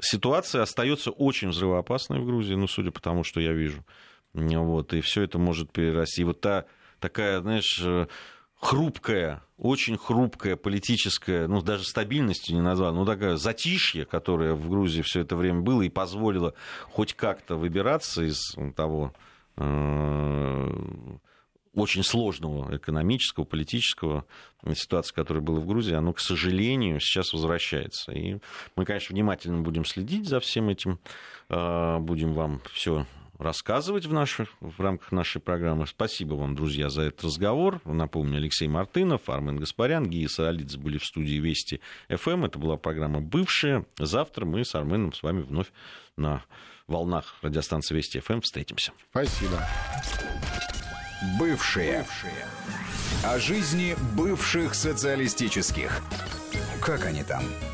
ситуация 0.00 0.62
остается 0.62 1.10
очень 1.10 1.50
взрывоопасной 1.50 2.20
в 2.20 2.26
Грузии, 2.26 2.54
ну, 2.54 2.68
судя 2.68 2.90
по 2.90 3.00
тому, 3.00 3.24
что 3.24 3.40
я 3.40 3.52
вижу. 3.52 3.84
Вот, 4.32 4.92
и 4.92 5.00
все 5.00 5.22
это 5.22 5.38
может 5.38 5.72
перерасти. 5.72 6.22
И 6.22 6.24
вот 6.24 6.40
та 6.40 6.66
такая, 7.00 7.40
знаешь, 7.40 7.80
э, 7.84 8.06
хрупкая, 8.60 9.42
очень 9.56 9.96
хрупкая 9.96 10.56
политическая, 10.56 11.48
ну, 11.48 11.62
даже 11.62 11.84
стабильностью 11.84 12.54
не 12.54 12.62
назвала, 12.62 12.92
ну, 12.92 13.04
такая 13.04 13.36
затишье, 13.36 14.04
которое 14.04 14.54
в 14.54 14.68
Грузии 14.68 15.02
все 15.02 15.20
это 15.20 15.34
время 15.34 15.60
было 15.60 15.82
и 15.82 15.88
позволило 15.88 16.54
хоть 16.84 17.14
как-то 17.14 17.56
выбираться 17.56 18.22
из 18.22 18.54
того 18.76 19.12
э, 19.56 20.70
очень 21.74 22.02
сложного 22.02 22.76
экономического, 22.76 23.44
политического 23.44 24.26
ситуации, 24.74 25.14
которая 25.14 25.42
была 25.42 25.60
в 25.60 25.66
Грузии, 25.66 25.94
оно, 25.94 26.12
к 26.12 26.20
сожалению, 26.20 27.00
сейчас 27.00 27.32
возвращается. 27.32 28.12
И 28.12 28.38
мы, 28.76 28.84
конечно, 28.84 29.14
внимательно 29.14 29.62
будем 29.62 29.84
следить 29.84 30.28
за 30.28 30.40
всем 30.40 30.68
этим, 30.68 30.98
э, 31.48 31.98
будем 31.98 32.34
вам 32.34 32.60
все 32.72 33.06
рассказывать 33.40 34.06
в, 34.06 34.12
наших, 34.12 34.48
в 34.60 34.80
рамках 34.80 35.12
нашей 35.12 35.40
программы. 35.40 35.86
Спасибо 35.86 36.34
вам, 36.34 36.54
друзья, 36.54 36.90
за 36.90 37.02
этот 37.02 37.24
разговор. 37.24 37.80
Напомню, 37.84 38.36
Алексей 38.36 38.68
Мартынов, 38.68 39.28
Армен 39.28 39.56
Гаспарян, 39.56 40.08
Гия 40.08 40.28
Саралидзе 40.28 40.78
были 40.78 40.98
в 40.98 41.04
студии 41.04 41.40
Вести 41.40 41.80
ФМ. 42.08 42.30
Эм. 42.30 42.44
Это 42.44 42.58
была 42.58 42.76
программа 42.76 43.20
«Бывшая». 43.20 43.86
Завтра 43.98 44.44
мы 44.44 44.64
с 44.64 44.74
Арменом 44.74 45.12
с 45.12 45.22
вами 45.22 45.42
вновь 45.42 45.72
на 46.16 46.44
волнах 46.86 47.36
радиостанции 47.42 47.94
Вести 47.94 48.20
ФМ 48.20 48.34
эм 48.34 48.40
встретимся. 48.42 48.92
Спасибо. 49.10 49.58
Бывшие. 51.38 51.98
Бывшие. 51.98 52.46
О 53.24 53.38
жизни 53.38 53.96
бывших 54.16 54.74
социалистических. 54.74 56.02
Как 56.80 57.04
они 57.04 57.22
там? 57.22 57.42